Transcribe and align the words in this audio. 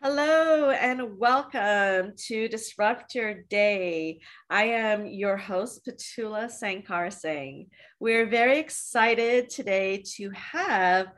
Hello 0.00 0.70
and 0.70 1.18
welcome 1.18 2.12
to 2.28 2.46
Disrupt 2.46 3.16
Your 3.16 3.34
Day. 3.34 4.20
I 4.48 4.66
am 4.66 5.06
your 5.06 5.36
host, 5.36 5.84
Petula 5.84 6.48
Sankar 6.48 7.12
Singh. 7.12 7.66
We're 7.98 8.26
very 8.26 8.60
excited 8.60 9.50
today 9.50 10.04
to 10.14 10.30
have 10.30 11.08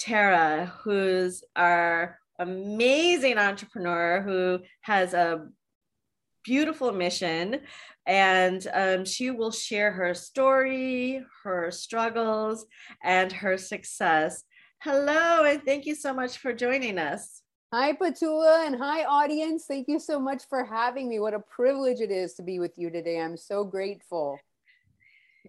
Tara, 0.00 0.72
who's 0.82 1.44
our 1.54 2.18
amazing 2.40 3.38
entrepreneur 3.38 4.20
who 4.22 4.58
has 4.80 5.14
a 5.14 5.46
beautiful 6.42 6.90
mission 6.90 7.60
and 8.04 8.66
um, 8.74 9.04
she 9.04 9.30
will 9.30 9.52
share 9.52 9.92
her 9.92 10.12
story, 10.12 11.24
her 11.44 11.70
struggles, 11.70 12.66
and 13.00 13.30
her 13.30 13.56
success. 13.56 14.42
Hello, 14.82 15.44
and 15.44 15.62
thank 15.62 15.86
you 15.86 15.94
so 15.94 16.12
much 16.12 16.38
for 16.38 16.52
joining 16.52 16.98
us. 16.98 17.43
Hi, 17.76 17.92
Petula, 17.92 18.68
and 18.68 18.76
hi, 18.76 19.02
audience. 19.02 19.64
Thank 19.66 19.88
you 19.88 19.98
so 19.98 20.20
much 20.20 20.44
for 20.48 20.62
having 20.62 21.08
me. 21.08 21.18
What 21.18 21.34
a 21.34 21.40
privilege 21.40 22.00
it 22.00 22.12
is 22.12 22.34
to 22.34 22.42
be 22.44 22.60
with 22.60 22.78
you 22.78 22.88
today. 22.88 23.20
I'm 23.20 23.36
so 23.36 23.64
grateful. 23.64 24.38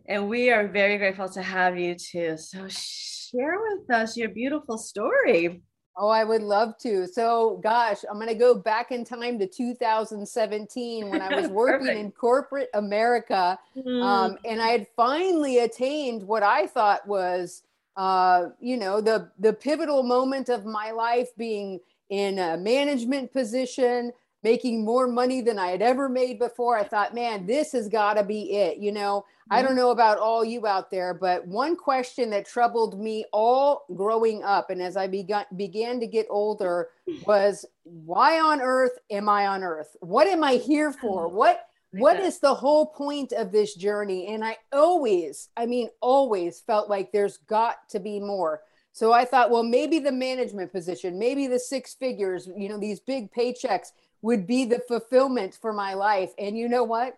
And 0.08 0.28
we 0.28 0.50
are 0.50 0.68
very 0.68 0.98
grateful 0.98 1.30
to 1.30 1.44
have 1.44 1.78
you 1.78 1.94
too. 1.94 2.36
So, 2.38 2.68
share 2.68 3.60
with 3.70 3.92
us 3.92 4.18
your 4.18 4.30
beautiful 4.30 4.80
story. 4.80 5.62
Oh, 5.96 6.08
I 6.08 6.24
would 6.24 6.42
love 6.42 6.80
to. 6.80 7.06
So, 7.06 7.60
gosh, 7.62 8.00
I'm 8.10 8.16
going 8.16 8.30
to 8.30 8.34
go 8.34 8.56
back 8.56 8.92
in 8.92 9.06
time 9.06 9.38
to 9.38 9.46
2017 9.46 11.12
when 11.12 11.22
I 11.22 11.40
was 11.40 11.48
working 11.52 11.96
in 11.96 12.12
corporate 12.12 12.70
America. 12.74 13.60
Mm. 13.78 14.02
Um, 14.02 14.38
and 14.46 14.64
I 14.64 14.70
had 14.70 14.88
finally 14.96 15.60
attained 15.60 16.24
what 16.24 16.42
I 16.42 16.66
thought 16.66 17.08
was, 17.08 17.62
uh, 17.96 18.48
you 18.60 18.78
know, 18.78 19.00
the, 19.00 19.30
the 19.38 19.54
pivotal 19.54 20.02
moment 20.02 20.50
of 20.50 20.66
my 20.66 20.90
life 20.90 21.30
being 21.38 21.82
in 22.10 22.40
a 22.40 22.58
management 22.58 23.34
position, 23.34 24.12
making 24.44 24.86
more 24.86 25.08
money 25.08 25.42
than 25.42 25.58
I 25.58 25.70
had 25.70 25.82
ever 25.82 26.08
made 26.08 26.38
before. 26.38 26.78
I 26.78 26.84
thought, 26.84 27.16
man, 27.16 27.48
this 27.48 27.72
has 27.72 27.90
got 27.90 28.14
to 28.14 28.24
be 28.24 28.54
it. 28.54 28.78
You 28.78 28.92
know, 28.92 29.26
I 29.50 29.62
don't 29.62 29.72
mm-hmm. 29.72 29.78
know 29.78 29.90
about 29.92 30.20
all 30.20 30.46
you 30.46 30.68
out 30.68 30.92
there, 30.92 31.14
but 31.14 31.48
one 31.48 31.76
question 31.76 32.30
that 32.32 32.48
troubled 32.48 33.00
me 33.00 33.26
all 33.34 33.86
growing 33.96 34.44
up 34.44 34.70
and 34.70 34.82
as 34.82 34.98
I 34.98 35.08
began 35.08 35.46
began 35.56 36.00
to 36.00 36.08
get 36.08 36.28
older 36.30 36.90
mm. 37.08 37.26
was 37.26 37.66
why 37.84 38.40
on 38.40 38.62
earth 38.62 38.98
am 39.12 39.30
I 39.30 39.48
on 39.48 39.64
earth? 39.64 39.96
What 40.00 40.28
am 40.28 40.44
I 40.44 40.54
here 40.54 40.92
mm. 40.92 40.96
for? 40.96 41.28
What 41.28 41.62
what 41.92 42.20
is 42.20 42.40
the 42.40 42.54
whole 42.54 42.88
point 42.88 43.32
of 43.32 43.52
this 43.52 43.74
journey? 43.76 44.28
And 44.28 44.44
I 44.44 44.58
always, 44.74 45.50
I 45.56 45.66
mean 45.66 45.90
always 46.02 46.60
felt 46.60 46.90
like 46.90 47.12
there's 47.12 47.38
got 47.38 47.88
to 47.90 48.00
be 48.00 48.20
more. 48.20 48.62
So 48.96 49.12
I 49.12 49.26
thought, 49.26 49.52
well, 49.52 49.62
maybe 49.62 50.00
the 50.00 50.12
management 50.12 50.72
position, 50.72 51.20
maybe 51.20 51.48
the 51.48 51.60
six 51.60 51.94
figures, 51.94 52.50
you 52.56 52.70
know, 52.70 52.80
these 52.80 53.00
big 53.00 53.32
paychecks 53.32 53.90
would 54.22 54.48
be 54.48 54.66
the 54.66 54.80
fulfillment 54.88 55.58
for 55.62 55.74
my 55.74 55.94
life. 55.94 56.32
And 56.40 56.58
you 56.58 56.68
know 56.68 56.84
what? 56.84 57.18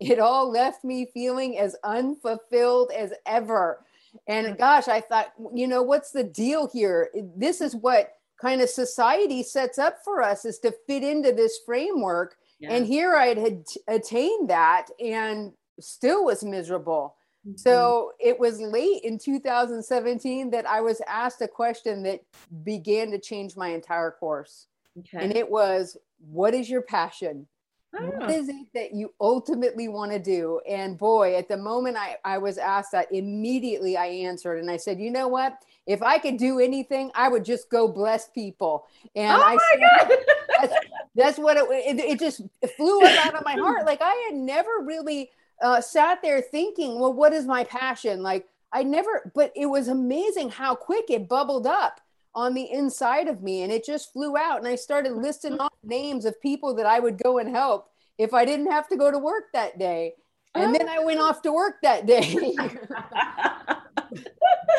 it 0.00 0.18
all 0.18 0.50
left 0.50 0.82
me 0.82 1.06
feeling 1.12 1.58
as 1.58 1.76
unfulfilled 1.84 2.90
as 2.90 3.12
ever. 3.26 3.84
And 4.26 4.48
mm. 4.48 4.58
gosh, 4.58 4.88
I 4.88 5.00
thought, 5.00 5.32
you 5.54 5.68
know, 5.68 5.82
what's 5.82 6.10
the 6.10 6.24
deal 6.24 6.68
here? 6.72 7.10
This 7.36 7.60
is 7.60 7.76
what 7.76 8.14
kind 8.40 8.62
of 8.62 8.70
society 8.70 9.42
sets 9.42 9.78
up 9.78 9.98
for 10.02 10.22
us 10.22 10.46
is 10.46 10.58
to 10.60 10.74
fit 10.86 11.02
into 11.02 11.32
this 11.32 11.60
framework. 11.66 12.36
Yeah. 12.58 12.72
And 12.72 12.86
here 12.86 13.14
I 13.14 13.26
had 13.26 13.64
attained 13.86 14.48
that 14.48 14.86
and 14.98 15.52
still 15.78 16.24
was 16.24 16.42
miserable. 16.42 17.16
Mm-hmm. 17.50 17.56
So 17.56 18.12
it 18.18 18.38
was 18.38 18.60
late 18.60 19.02
in 19.04 19.18
2017 19.18 20.50
that 20.50 20.68
I 20.68 20.80
was 20.80 21.00
asked 21.06 21.40
a 21.42 21.48
question 21.48 22.02
that 22.04 22.20
began 22.64 23.10
to 23.10 23.18
change 23.18 23.56
my 23.56 23.68
entire 23.68 24.10
course. 24.10 24.66
Okay. 24.98 25.24
And 25.24 25.36
it 25.36 25.50
was, 25.50 25.96
What 26.18 26.54
is 26.54 26.68
your 26.68 26.82
passion? 26.82 27.46
what 27.92 28.22
ah. 28.22 28.28
is 28.28 28.48
it 28.48 28.66
that 28.74 28.94
you 28.94 29.12
ultimately 29.20 29.88
want 29.88 30.12
to 30.12 30.18
do 30.18 30.60
and 30.68 30.96
boy 30.96 31.36
at 31.36 31.48
the 31.48 31.56
moment 31.56 31.96
I, 31.96 32.16
I 32.24 32.38
was 32.38 32.58
asked 32.58 32.92
that 32.92 33.12
immediately 33.12 33.96
i 33.96 34.06
answered 34.06 34.58
and 34.58 34.70
i 34.70 34.76
said 34.76 35.00
you 35.00 35.10
know 35.10 35.28
what 35.28 35.56
if 35.86 36.02
i 36.02 36.18
could 36.18 36.36
do 36.36 36.60
anything 36.60 37.10
i 37.14 37.28
would 37.28 37.44
just 37.44 37.68
go 37.70 37.88
bless 37.88 38.28
people 38.28 38.86
and 39.16 39.36
oh 39.36 39.42
i 39.44 39.58
said 39.70 40.18
that's, 40.60 40.74
that's, 41.14 41.38
what 41.38 41.56
it, 41.56 41.64
it, 41.70 41.98
it 41.98 42.20
just 42.20 42.42
flew 42.76 43.04
out 43.04 43.34
of 43.34 43.44
my 43.44 43.54
heart 43.54 43.84
like 43.86 44.00
i 44.02 44.28
had 44.28 44.38
never 44.38 44.70
really 44.84 45.30
uh, 45.62 45.80
sat 45.80 46.22
there 46.22 46.40
thinking 46.40 46.98
well 46.98 47.12
what 47.12 47.32
is 47.32 47.46
my 47.46 47.64
passion? 47.64 48.22
Like 48.22 48.46
i 48.72 48.82
never 48.82 49.30
but 49.34 49.52
it 49.56 49.66
was 49.66 49.88
amazing 49.88 50.50
how 50.50 50.74
quick 50.74 51.06
it 51.10 51.28
bubbled 51.28 51.66
up 51.66 52.00
on 52.34 52.54
the 52.54 52.70
inside 52.70 53.26
of 53.26 53.42
me 53.42 53.62
and 53.62 53.72
it 53.72 53.84
just 53.84 54.12
flew 54.12 54.36
out 54.36 54.58
and 54.58 54.68
i 54.68 54.76
started 54.76 55.12
listing 55.12 55.58
off 55.58 55.72
names 55.82 56.24
of 56.24 56.40
people 56.40 56.72
that 56.72 56.86
i 56.86 57.00
would 57.00 57.20
go 57.20 57.38
and 57.38 57.50
help 57.50 57.90
if 58.18 58.32
i 58.32 58.44
didn't 58.44 58.70
have 58.70 58.86
to 58.86 58.96
go 58.96 59.10
to 59.10 59.18
work 59.18 59.44
that 59.52 59.78
day. 59.78 60.14
And 60.54 60.74
oh. 60.74 60.78
then 60.78 60.88
i 60.88 61.02
went 61.02 61.20
off 61.20 61.42
to 61.42 61.52
work 61.52 61.76
that 61.82 62.06
day. 62.06 62.54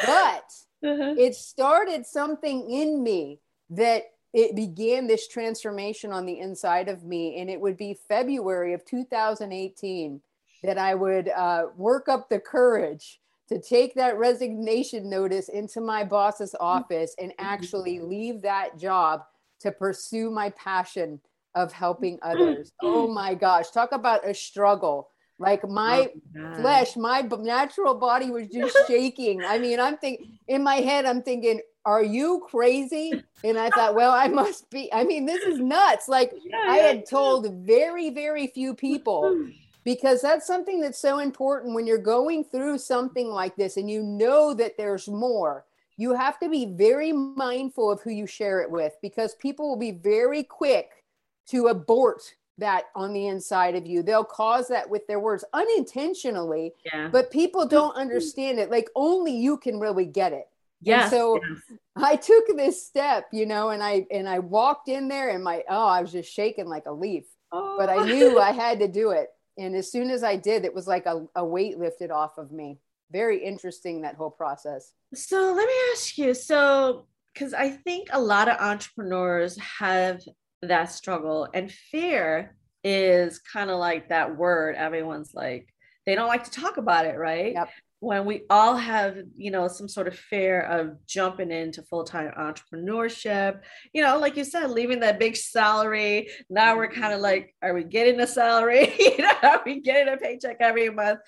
But 0.06 0.52
uh-huh. 0.84 1.16
it 1.18 1.36
started 1.36 2.06
something 2.06 2.70
in 2.70 3.04
me 3.04 3.40
that 3.70 4.04
it 4.34 4.56
began 4.56 5.08
this 5.08 5.28
transformation 5.28 6.12
on 6.12 6.26
the 6.26 6.40
inside 6.40 6.90
of 6.90 7.04
me 7.04 7.40
and 7.40 7.50
it 7.50 7.60
would 7.60 7.78
be 7.78 8.00
february 8.08 8.74
of 8.74 8.84
2018 8.86 10.22
that 10.64 10.78
i 10.78 10.94
would 10.94 11.30
uh, 11.30 11.66
work 11.76 12.08
up 12.10 12.30
the 12.30 12.40
courage 12.40 13.20
to 13.52 13.60
take 13.60 13.94
that 13.96 14.18
resignation 14.18 15.10
notice 15.10 15.50
into 15.50 15.82
my 15.82 16.06
boss's 16.06 16.56
office 16.62 17.14
and 17.20 17.34
actually 17.38 18.00
leave 18.02 18.42
that 18.42 18.78
job 18.78 19.24
to 19.60 19.74
pursue 19.74 20.32
my 20.32 20.52
passion 20.52 21.20
of 21.54 21.74
helping 21.74 22.18
others. 22.22 22.72
Oh 22.82 23.08
my 23.08 23.36
gosh, 23.36 23.70
talk 23.72 23.92
about 23.92 24.28
a 24.28 24.34
struggle. 24.34 25.10
Like 25.38 25.68
my 25.68 26.10
oh 26.38 26.56
flesh, 26.56 26.96
my 26.96 27.22
natural 27.22 27.96
body 27.96 28.30
was 28.32 28.48
just 28.48 28.78
shaking. 28.88 29.44
I 29.44 29.58
mean, 29.58 29.80
I'm 29.80 29.98
thinking 29.98 30.40
in 30.48 30.64
my 30.64 30.76
head, 30.76 31.06
I'm 31.06 31.22
thinking, 31.22 31.60
are 31.84 32.04
you 32.04 32.46
crazy? 32.50 33.22
And 33.44 33.58
I 33.58 33.70
thought, 33.72 33.96
well, 33.96 34.12
I 34.12 34.28
must 34.28 34.70
be. 34.70 34.92
I 34.94 35.04
mean, 35.04 35.26
this 35.26 35.44
is 35.44 35.60
nuts. 35.60 36.08
Like 36.08 36.32
I 36.68 36.78
had 36.78 37.06
told 37.06 37.52
very, 37.66 38.12
very 38.12 38.48
few 38.48 38.76
people 38.76 39.50
because 39.84 40.22
that's 40.22 40.48
something 40.48 40.80
that's 40.80 41.00
so 41.00 41.20
important 41.20 41.74
when 41.74 41.88
you're 41.88 41.98
going 41.98 42.44
through 42.44 42.78
something 42.78 43.28
like 43.28 43.56
this 43.56 43.78
and 43.78 43.90
you 43.90 44.04
know 44.04 44.54
that 44.54 44.78
there's 44.78 45.08
more 45.08 45.66
you 45.98 46.16
have 46.16 46.40
to 46.40 46.50
be 46.50 46.66
very 46.66 47.12
mindful 47.12 47.92
of 47.92 48.02
who 48.02 48.10
you 48.10 48.26
share 48.26 48.62
it 48.62 48.72
with 48.72 48.94
because 49.02 49.36
people 49.36 49.70
will 49.70 49.78
be 49.78 49.92
very 49.92 50.44
quick 50.44 51.04
to 51.48 51.68
abort 51.68 52.22
that 52.58 52.86
on 52.96 53.14
the 53.14 53.28
inside 53.28 53.76
of 53.76 53.86
you 53.86 54.04
they'll 54.04 54.24
cause 54.24 54.68
that 54.68 54.90
with 54.90 55.06
their 55.08 55.20
words 55.20 55.44
unintentionally 55.54 56.74
yeah. 56.86 57.10
but 57.12 57.32
people 57.32 57.68
don't 57.68 57.96
understand 57.96 58.60
it 58.60 58.70
like 58.70 58.90
only 58.96 59.36
you 59.36 59.58
can 59.58 59.80
really 59.80 60.06
get 60.06 60.34
it 60.34 60.48
yeah 60.82 61.10
so 61.10 61.40
yes. 61.42 61.80
i 61.96 62.16
took 62.16 62.46
this 62.56 62.86
step 62.86 63.28
you 63.32 63.46
know 63.46 63.70
and 63.70 63.84
i 63.84 64.06
and 64.12 64.28
i 64.28 64.40
walked 64.40 64.90
in 64.90 65.08
there 65.08 65.30
and 65.30 65.44
my 65.44 65.64
oh 65.70 65.88
i 65.88 66.02
was 66.02 66.12
just 66.12 66.32
shaking 66.32 66.68
like 66.68 66.86
a 66.86 66.92
leaf 66.92 67.26
oh. 67.52 67.76
but 67.78 67.90
i 67.90 68.06
knew 68.06 68.38
oh. 68.38 68.42
i 68.42 68.52
had 68.52 68.80
to 68.80 68.88
do 68.88 69.12
it 69.12 69.30
and 69.58 69.76
as 69.76 69.92
soon 69.92 70.10
as 70.10 70.24
I 70.24 70.36
did, 70.36 70.66
it 70.66 70.74
was 70.74 70.88
like 70.88 71.06
a, 71.06 71.26
a 71.36 71.46
weight 71.46 71.78
lifted 71.78 72.12
off 72.12 72.38
of 72.38 72.52
me. 72.52 72.80
Very 73.12 73.44
interesting 73.44 74.02
that 74.02 74.16
whole 74.16 74.32
process. 74.32 74.94
So 75.14 75.54
let 75.54 75.68
me 75.68 75.74
ask 75.92 76.18
you 76.18 76.34
so, 76.34 77.08
because 77.34 77.54
I 77.54 77.70
think 77.70 78.10
a 78.12 78.22
lot 78.22 78.48
of 78.48 78.60
entrepreneurs 78.60 79.58
have 79.60 80.22
that 80.62 80.92
struggle, 80.92 81.48
and 81.54 81.72
fear 81.72 82.56
is 82.84 83.40
kind 83.40 83.70
of 83.70 83.80
like 83.80 84.10
that 84.10 84.38
word 84.38 84.76
everyone's 84.76 85.34
like, 85.34 85.68
they 86.06 86.16
don't 86.16 86.28
like 86.28 86.46
to 86.46 86.52
talk 86.52 86.78
about 86.78 87.06
it, 87.06 87.18
right? 87.18 87.54
Yep 87.54 87.70
when 88.02 88.26
we 88.26 88.42
all 88.50 88.76
have 88.76 89.16
you 89.38 89.52
know 89.52 89.68
some 89.68 89.88
sort 89.88 90.08
of 90.08 90.18
fear 90.18 90.62
of 90.62 90.98
jumping 91.06 91.52
into 91.52 91.84
full-time 91.84 92.32
entrepreneurship 92.38 93.62
you 93.94 94.02
know 94.02 94.18
like 94.18 94.36
you 94.36 94.44
said 94.44 94.72
leaving 94.72 95.00
that 95.00 95.20
big 95.20 95.36
salary 95.36 96.28
now 96.50 96.76
we're 96.76 96.88
kind 96.88 97.14
of 97.14 97.18
mm-hmm. 97.18 97.24
like 97.24 97.56
are 97.62 97.74
we 97.74 97.84
getting 97.84 98.20
a 98.20 98.28
salary? 98.28 98.94
You 99.00 99.18
know 99.20 99.32
are 99.44 99.62
we 99.66 99.82
getting 99.82 100.14
a 100.14 100.18
paycheck 100.18 100.58
every 100.60 100.90
month? 100.90 101.20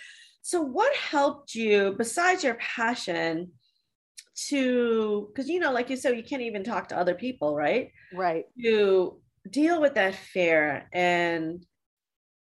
So 0.41 0.61
what 0.61 0.93
helped 0.95 1.55
you 1.55 1.95
besides 1.97 2.43
your 2.43 2.55
passion 2.55 3.51
to 4.47 5.29
because 5.31 5.47
you 5.47 5.59
know 5.59 5.71
like 5.71 5.89
you 5.89 5.95
said 5.95 6.17
you 6.17 6.23
can't 6.23 6.41
even 6.41 6.63
talk 6.63 6.89
to 6.89 6.97
other 6.97 7.15
people 7.15 7.55
right? 7.55 7.91
Right. 8.13 8.45
To 8.63 9.19
deal 9.49 9.81
with 9.81 9.95
that 9.95 10.15
fear 10.15 10.87
and 10.93 11.65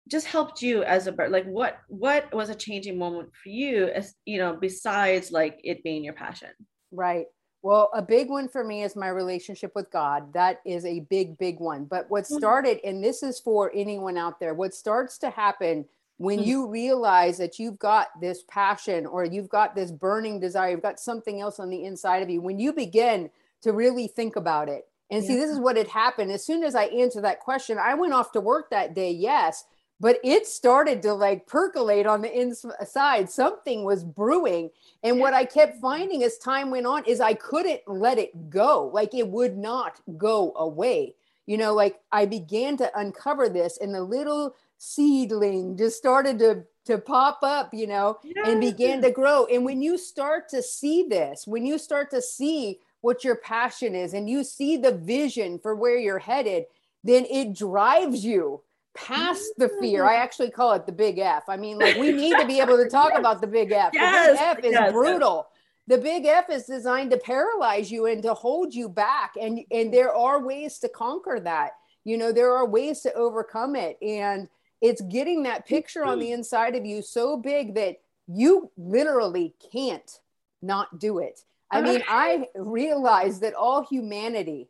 just 0.09 0.27
helped 0.27 0.63
you 0.63 0.83
as 0.85 1.07
a 1.07 1.13
bird 1.13 1.31
like 1.31 1.45
what 1.47 1.79
what 1.89 2.33
was 2.35 2.49
a 2.49 2.55
changing 2.55 2.99
moment 2.99 3.29
for 3.43 3.49
you 3.49 3.87
as 3.89 4.15
you 4.25 4.39
know 4.39 4.57
besides 4.61 5.31
like 5.31 5.61
it 5.65 5.83
being 5.83 6.05
your 6.05 6.15
passion 6.15 6.51
right 6.91 7.27
well 7.63 7.91
a 7.95 8.03
big 8.03 8.29
one 8.29 8.49
for 8.49 8.65
me 8.65 8.83
is 8.83 8.97
my 8.97 9.09
relationship 9.09 9.73
with 9.75 9.91
god 9.91 10.33
that 10.33 10.61
is 10.65 10.85
a 10.85 11.01
big 11.11 11.37
big 11.39 11.61
one 11.61 11.85
but 11.85 12.07
what 12.09 12.25
mm-hmm. 12.25 12.39
started 12.39 12.81
and 12.85 13.03
this 13.03 13.23
is 13.23 13.39
for 13.41 13.71
anyone 13.75 14.17
out 14.17 14.41
there 14.41 14.55
what 14.55 14.75
starts 14.75 15.19
to 15.19 15.31
happen 15.31 15.85
when 16.17 16.39
mm-hmm. 16.39 16.49
you 16.49 16.69
realize 16.69 17.39
that 17.39 17.59
you've 17.59 17.79
got 17.79 18.09
this 18.21 18.43
passion 18.49 19.07
or 19.07 19.25
you've 19.25 19.49
got 19.49 19.75
this 19.75 19.91
burning 19.91 20.41
desire 20.41 20.71
you've 20.71 20.83
got 20.83 21.01
something 21.01 21.41
else 21.41 21.61
on 21.61 21.71
the 21.71 21.85
inside 21.85 22.23
of 22.23 22.31
you 22.31 22.41
when 22.41 22.59
you 22.59 22.73
begin 22.73 23.31
to 23.63 23.73
really 23.73 24.07
think 24.09 24.37
about 24.37 24.69
it 24.69 24.85
And 25.11 25.23
yeah. 25.23 25.29
see, 25.29 25.37
this 25.37 25.51
is 25.51 25.59
what 25.59 25.77
had 25.77 25.89
happened. 25.89 26.31
As 26.31 26.45
soon 26.45 26.63
as 26.63 26.75
I 26.75 26.85
answered 26.85 27.25
that 27.25 27.41
question, 27.41 27.79
I 27.79 27.95
went 27.95 28.13
off 28.13 28.33
to 28.33 28.41
work 28.41 28.71
that 28.71 28.95
day, 28.95 29.11
yes, 29.11 29.65
but 30.01 30.19
it 30.23 30.47
started 30.47 31.03
to 31.03 31.13
like 31.13 31.47
percolate 31.47 32.07
on 32.07 32.23
the 32.23 32.41
inside. 32.41 33.25
Uh, 33.25 33.27
Something 33.27 33.85
was 33.85 34.05
brewing. 34.05 34.71
And 35.03 35.19
what 35.19 35.35
I 35.35 35.45
kept 35.45 35.73
mm-hmm. 35.73 35.81
finding 35.81 36.23
as 36.23 36.39
time 36.39 36.71
went 36.71 36.87
on 36.87 37.05
is 37.05 37.21
I 37.21 37.35
couldn't 37.35 37.81
let 37.87 38.19
it 38.19 38.51
go. 38.51 38.91
Like 38.93 39.15
it 39.15 39.29
would 39.29 39.57
not 39.57 40.01
go 40.17 40.53
away. 40.57 41.15
You 41.47 41.57
know, 41.57 41.75
like 41.75 41.99
I 42.13 42.27
began 42.27 42.77
to 42.77 42.91
uncover 42.99 43.49
this, 43.49 43.79
and 43.79 43.95
the 43.95 44.03
little 44.03 44.55
seedling 44.77 45.77
just 45.79 45.97
started 45.97 46.39
to 46.41 46.65
to 46.85 46.99
pop 46.99 47.41
up, 47.43 47.73
you 47.73 47.87
know, 47.87 48.19
and 48.45 48.61
began 48.61 49.03
to 49.03 49.11
grow. 49.11 49.47
And 49.47 49.65
when 49.65 49.83
you 49.83 49.99
start 49.99 50.49
to 50.51 50.63
see 50.63 51.05
this, 51.09 51.47
when 51.47 51.67
you 51.67 51.79
start 51.79 52.11
to 52.11 52.23
see 52.23 52.81
what 53.01 53.25
your 53.25 53.37
passion 53.37 53.95
is 53.95 54.15
and 54.15 54.29
you 54.29 54.43
see 54.43 54.77
the 54.77 54.93
vision 54.93 55.59
for 55.59 55.75
where 55.75 55.99
you're 55.99 56.19
headed, 56.19 56.65
then 57.05 57.27
it 57.31 57.55
drives 57.55 58.25
you 58.25 58.63
past 58.95 59.45
the 59.59 59.69
fear. 59.81 60.05
I 60.05 60.17
actually 60.17 60.51
call 60.51 60.73
it 60.73 60.87
the 60.87 60.93
big 60.93 61.19
F. 61.19 61.45
I 61.49 61.57
mean, 61.57 61.79
like 61.79 61.97
we 61.97 62.13
need 62.13 62.37
to 62.39 62.47
be 62.47 62.61
able 62.61 62.77
to 62.77 62.89
talk 62.91 63.17
about 63.17 63.41
the 63.41 63.47
big 63.47 63.73
F. 63.73 63.91
Yes, 63.93 64.27
the 64.27 64.33
big 64.33 64.43
F 64.43 64.59
is 64.65 64.73
yes, 64.73 64.93
brutal. 64.93 65.47
The 65.87 65.99
big 65.99 66.27
F 66.27 66.51
is 66.51 66.65
designed 66.65 67.11
to 67.13 67.19
paralyze 67.19 67.91
you 67.91 68.07
and 68.07 68.23
to 68.23 68.35
hold 68.35 68.75
you 68.75 68.89
back. 68.89 69.35
And 69.41 69.61
and 69.71 69.93
there 69.93 70.15
are 70.15 70.45
ways 70.45 70.79
to 70.81 70.89
conquer 70.89 71.41
that. 71.41 71.73
You 72.05 72.17
know, 72.17 72.33
there 72.33 72.55
are 72.55 72.67
ways 72.67 73.01
to 73.03 73.13
overcome 73.15 73.77
it. 73.77 73.99
And 74.03 74.49
it's 74.81 75.01
getting 75.03 75.43
that 75.45 75.67
picture 75.67 76.05
on 76.05 76.19
the 76.19 76.27
mm-hmm. 76.27 76.35
inside 76.35 76.75
of 76.77 76.87
you 76.87 77.03
so 77.03 77.37
big 77.37 77.75
that 77.75 77.97
you 78.27 78.71
literally 78.77 79.55
can't 79.73 80.21
not 80.63 80.99
do 80.99 81.19
it. 81.19 81.41
I 81.71 81.81
uh-huh. 81.81 81.93
mean, 81.93 82.03
I 82.09 82.47
realize 82.55 83.41
that 83.41 83.55
all 83.55 83.85
humanity 83.85 84.69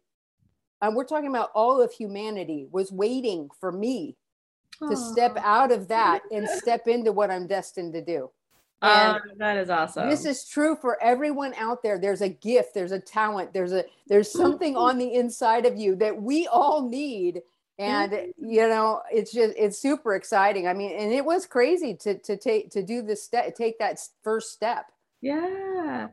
and 0.80 0.94
we're 0.94 1.04
talking 1.04 1.28
about 1.28 1.50
all 1.54 1.80
of 1.80 1.92
humanity 1.92 2.66
was 2.70 2.92
waiting 2.92 3.48
for 3.60 3.72
me 3.72 4.16
to 4.80 4.96
step 4.96 5.36
out 5.38 5.72
of 5.72 5.88
that 5.88 6.20
and 6.30 6.48
step 6.48 6.86
into 6.86 7.12
what 7.12 7.30
I'm 7.30 7.46
destined 7.46 7.94
to 7.94 8.04
do. 8.04 8.30
Uh, 8.80 9.18
that 9.38 9.56
is 9.56 9.70
awesome. 9.70 10.08
This 10.08 10.24
is 10.24 10.46
true 10.46 10.76
for 10.80 11.02
everyone 11.02 11.52
out 11.54 11.82
there. 11.82 11.98
There's 11.98 12.20
a 12.20 12.28
gift, 12.28 12.74
there's 12.74 12.92
a 12.92 13.00
talent, 13.00 13.52
there's 13.52 13.72
a 13.72 13.84
there's 14.06 14.32
something 14.32 14.76
on 14.76 14.98
the 14.98 15.14
inside 15.14 15.66
of 15.66 15.76
you 15.76 15.96
that 15.96 16.22
we 16.22 16.46
all 16.46 16.88
need. 16.88 17.42
And 17.80 18.12
you 18.36 18.68
know, 18.68 19.02
it's 19.10 19.32
just 19.32 19.54
it's 19.56 19.78
super 19.78 20.14
exciting. 20.14 20.68
I 20.68 20.74
mean, 20.74 20.92
and 20.96 21.12
it 21.12 21.24
was 21.24 21.44
crazy 21.44 21.94
to 22.02 22.18
to 22.18 22.36
take 22.36 22.70
to 22.70 22.82
do 22.82 23.02
this 23.02 23.24
step, 23.24 23.54
take 23.56 23.80
that 23.80 23.98
first 24.22 24.52
step. 24.52 24.86
Yeah. 25.20 26.08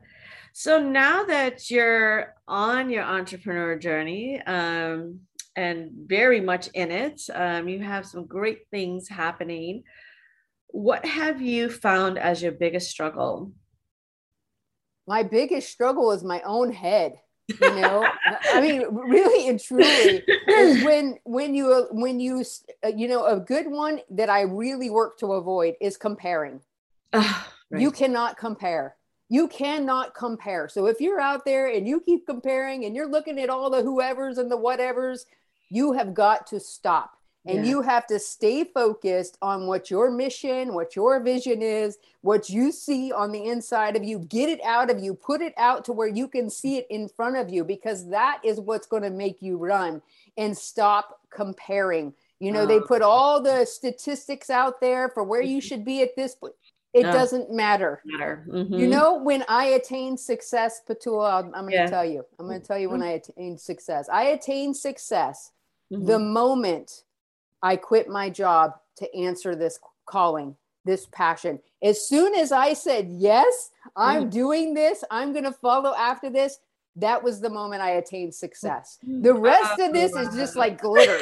So 0.58 0.80
now 0.80 1.22
that 1.24 1.70
you're 1.70 2.34
on 2.48 2.88
your 2.88 3.02
entrepreneur 3.02 3.78
journey 3.78 4.40
um, 4.40 5.20
and 5.54 5.90
very 6.06 6.40
much 6.40 6.68
in 6.68 6.90
it, 6.90 7.20
um, 7.34 7.68
you 7.68 7.80
have 7.80 8.06
some 8.06 8.24
great 8.24 8.60
things 8.70 9.06
happening. 9.06 9.82
What 10.68 11.04
have 11.04 11.42
you 11.42 11.68
found 11.68 12.18
as 12.18 12.40
your 12.40 12.52
biggest 12.52 12.90
struggle? 12.90 13.52
My 15.06 15.24
biggest 15.24 15.68
struggle 15.68 16.10
is 16.12 16.24
my 16.24 16.40
own 16.40 16.72
head. 16.72 17.20
You 17.48 17.74
know, 17.74 18.08
I 18.54 18.62
mean, 18.62 18.82
really 18.90 19.50
and 19.50 19.60
truly, 19.60 20.24
when 20.82 21.18
when 21.24 21.54
you 21.54 21.86
when 21.90 22.18
you 22.18 22.42
uh, 22.82 22.88
you 22.96 23.08
know 23.08 23.26
a 23.26 23.38
good 23.38 23.70
one 23.70 24.00
that 24.08 24.30
I 24.30 24.40
really 24.40 24.88
work 24.88 25.18
to 25.18 25.34
avoid 25.34 25.74
is 25.82 25.98
comparing. 25.98 26.62
Uh, 27.12 27.42
right. 27.70 27.82
You 27.82 27.90
cannot 27.90 28.38
compare 28.38 28.96
you 29.28 29.48
cannot 29.48 30.14
compare. 30.14 30.68
So 30.68 30.86
if 30.86 31.00
you're 31.00 31.20
out 31.20 31.44
there 31.44 31.66
and 31.68 31.86
you 31.86 32.00
keep 32.00 32.26
comparing 32.26 32.84
and 32.84 32.94
you're 32.94 33.10
looking 33.10 33.40
at 33.40 33.50
all 33.50 33.70
the 33.70 33.82
whoever's 33.82 34.38
and 34.38 34.50
the 34.50 34.58
whatevers, 34.58 35.26
you 35.68 35.92
have 35.92 36.14
got 36.14 36.46
to 36.48 36.60
stop. 36.60 37.12
And 37.48 37.64
yeah. 37.64 37.70
you 37.70 37.82
have 37.82 38.08
to 38.08 38.18
stay 38.18 38.64
focused 38.64 39.38
on 39.40 39.68
what 39.68 39.88
your 39.88 40.10
mission, 40.10 40.74
what 40.74 40.96
your 40.96 41.20
vision 41.20 41.62
is, 41.62 41.96
what 42.22 42.50
you 42.50 42.72
see 42.72 43.12
on 43.12 43.30
the 43.30 43.44
inside 43.44 43.94
of 43.94 44.02
you. 44.02 44.18
Get 44.18 44.48
it 44.48 44.60
out 44.64 44.90
of 44.90 44.98
you, 44.98 45.14
put 45.14 45.40
it 45.40 45.54
out 45.56 45.84
to 45.84 45.92
where 45.92 46.08
you 46.08 46.26
can 46.26 46.50
see 46.50 46.78
it 46.78 46.88
in 46.90 47.08
front 47.08 47.36
of 47.36 47.48
you, 47.48 47.62
because 47.62 48.08
that 48.10 48.40
is 48.44 48.58
what's 48.58 48.88
going 48.88 49.04
to 49.04 49.10
make 49.10 49.42
you 49.42 49.58
run 49.58 50.02
and 50.36 50.58
stop 50.58 51.20
comparing. 51.30 52.14
You 52.40 52.50
know, 52.50 52.66
they 52.66 52.78
ah. 52.78 52.86
put 52.86 53.00
all 53.00 53.40
the 53.40 53.64
statistics 53.64 54.50
out 54.50 54.80
there 54.80 55.08
for 55.08 55.22
where 55.22 55.40
you 55.40 55.58
mm-hmm. 55.58 55.68
should 55.68 55.84
be 55.84 56.02
at 56.02 56.16
this 56.16 56.34
point 56.34 56.54
it 56.92 57.02
no. 57.02 57.12
doesn't 57.12 57.50
matter. 57.52 58.00
matter. 58.04 58.46
Mm-hmm. 58.48 58.74
You 58.74 58.86
know, 58.86 59.22
when 59.22 59.44
I 59.48 59.66
attained 59.66 60.18
success, 60.18 60.80
Petula, 60.88 61.44
I'm, 61.44 61.54
I'm 61.54 61.62
going 61.62 61.72
to 61.72 61.76
yeah. 61.76 61.86
tell 61.86 62.04
you. 62.04 62.24
I'm 62.38 62.46
going 62.46 62.60
to 62.60 62.66
tell 62.66 62.78
you 62.78 62.88
when 62.88 63.00
mm-hmm. 63.00 63.10
I 63.10 63.12
attained 63.12 63.60
success. 63.60 64.08
I 64.08 64.24
attained 64.24 64.76
success 64.76 65.52
mm-hmm. 65.92 66.06
the 66.06 66.18
moment 66.18 67.02
I 67.62 67.76
quit 67.76 68.08
my 68.08 68.30
job 68.30 68.74
to 68.96 69.14
answer 69.14 69.54
this 69.54 69.78
calling, 70.06 70.56
this 70.84 71.06
passion. 71.12 71.60
As 71.82 72.06
soon 72.08 72.34
as 72.34 72.52
I 72.52 72.72
said, 72.72 73.08
yes, 73.10 73.70
I'm 73.96 74.22
mm-hmm. 74.22 74.30
doing 74.30 74.74
this, 74.74 75.04
I'm 75.10 75.32
going 75.32 75.44
to 75.44 75.52
follow 75.52 75.94
after 75.94 76.30
this, 76.30 76.58
that 76.96 77.22
was 77.22 77.40
the 77.40 77.50
moment 77.50 77.82
I 77.82 77.90
attained 77.90 78.34
success. 78.34 78.98
Mm-hmm. 79.04 79.22
The 79.22 79.34
rest 79.34 79.78
of 79.80 79.92
this 79.92 80.12
is 80.16 80.34
just 80.34 80.56
like 80.56 80.80
glitter. 80.80 81.18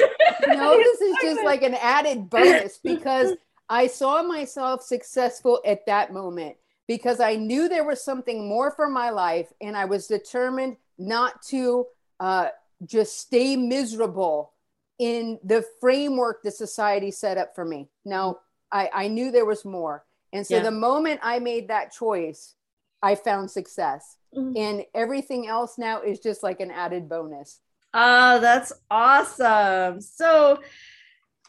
You 0.47 0.55
know, 0.55 0.77
this 0.77 1.01
is 1.01 1.15
just 1.21 1.43
like 1.43 1.63
an 1.63 1.75
added 1.75 2.29
bonus 2.29 2.77
because 2.83 3.33
I 3.69 3.87
saw 3.87 4.23
myself 4.23 4.83
successful 4.83 5.61
at 5.65 5.85
that 5.87 6.13
moment 6.13 6.57
because 6.87 7.19
I 7.19 7.35
knew 7.35 7.67
there 7.67 7.83
was 7.83 8.03
something 8.03 8.47
more 8.47 8.71
for 8.71 8.87
my 8.87 9.09
life 9.09 9.51
and 9.61 9.75
I 9.75 9.85
was 9.85 10.07
determined 10.07 10.77
not 10.97 11.41
to 11.47 11.87
uh, 12.19 12.49
just 12.85 13.19
stay 13.19 13.55
miserable 13.55 14.53
in 14.99 15.39
the 15.43 15.63
framework 15.81 16.43
the 16.43 16.51
society 16.51 17.11
set 17.11 17.37
up 17.37 17.55
for 17.55 17.65
me. 17.65 17.89
Now, 18.05 18.39
I, 18.71 18.89
I 18.93 19.07
knew 19.07 19.31
there 19.31 19.45
was 19.45 19.65
more. 19.65 20.05
And 20.31 20.45
so 20.45 20.57
yeah. 20.57 20.63
the 20.63 20.71
moment 20.71 21.19
I 21.23 21.39
made 21.39 21.69
that 21.69 21.91
choice, 21.91 22.55
I 23.01 23.15
found 23.15 23.51
success. 23.51 24.17
Mm-hmm. 24.35 24.57
And 24.57 24.85
everything 24.93 25.47
else 25.47 25.77
now 25.77 26.01
is 26.01 26.19
just 26.19 26.43
like 26.43 26.59
an 26.59 26.71
added 26.71 27.07
bonus. 27.09 27.59
Oh, 27.93 28.39
that's 28.39 28.73
awesome. 28.91 30.01
So, 30.01 30.59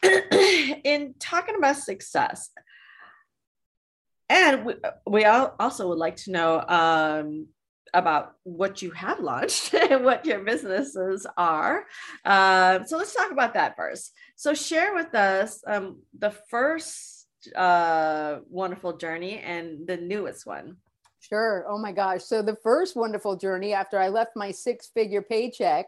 in 0.83 1.15
talking 1.19 1.55
about 1.55 1.77
success, 1.77 2.49
and 4.29 4.65
we, 4.65 4.73
we 5.05 5.25
also 5.25 5.89
would 5.89 5.97
like 5.97 6.17
to 6.17 6.31
know 6.31 6.61
um, 6.67 7.47
about 7.93 8.35
what 8.43 8.81
you 8.81 8.91
have 8.91 9.19
launched 9.19 9.73
and 9.73 10.03
what 10.03 10.25
your 10.25 10.39
businesses 10.39 11.25
are. 11.37 11.85
Uh, 12.25 12.83
so 12.83 12.97
let's 12.97 13.15
talk 13.15 13.31
about 13.31 13.53
that 13.53 13.75
first. 13.75 14.13
So 14.35 14.53
share 14.53 14.93
with 14.93 15.13
us 15.15 15.61
um, 15.65 16.01
the 16.17 16.31
first 16.49 17.27
uh, 17.55 18.39
wonderful 18.49 18.97
journey 18.97 19.39
and 19.39 19.87
the 19.87 19.97
newest 19.97 20.45
one. 20.45 20.77
Sure. 21.19 21.65
Oh 21.67 21.77
my 21.77 21.91
gosh. 21.91 22.23
So 22.23 22.41
the 22.41 22.55
first 22.55 22.95
wonderful 22.95 23.35
journey 23.35 23.73
after 23.73 23.99
I 23.99 24.09
left 24.09 24.31
my 24.35 24.51
six 24.51 24.87
figure 24.87 25.21
paycheck 25.21 25.87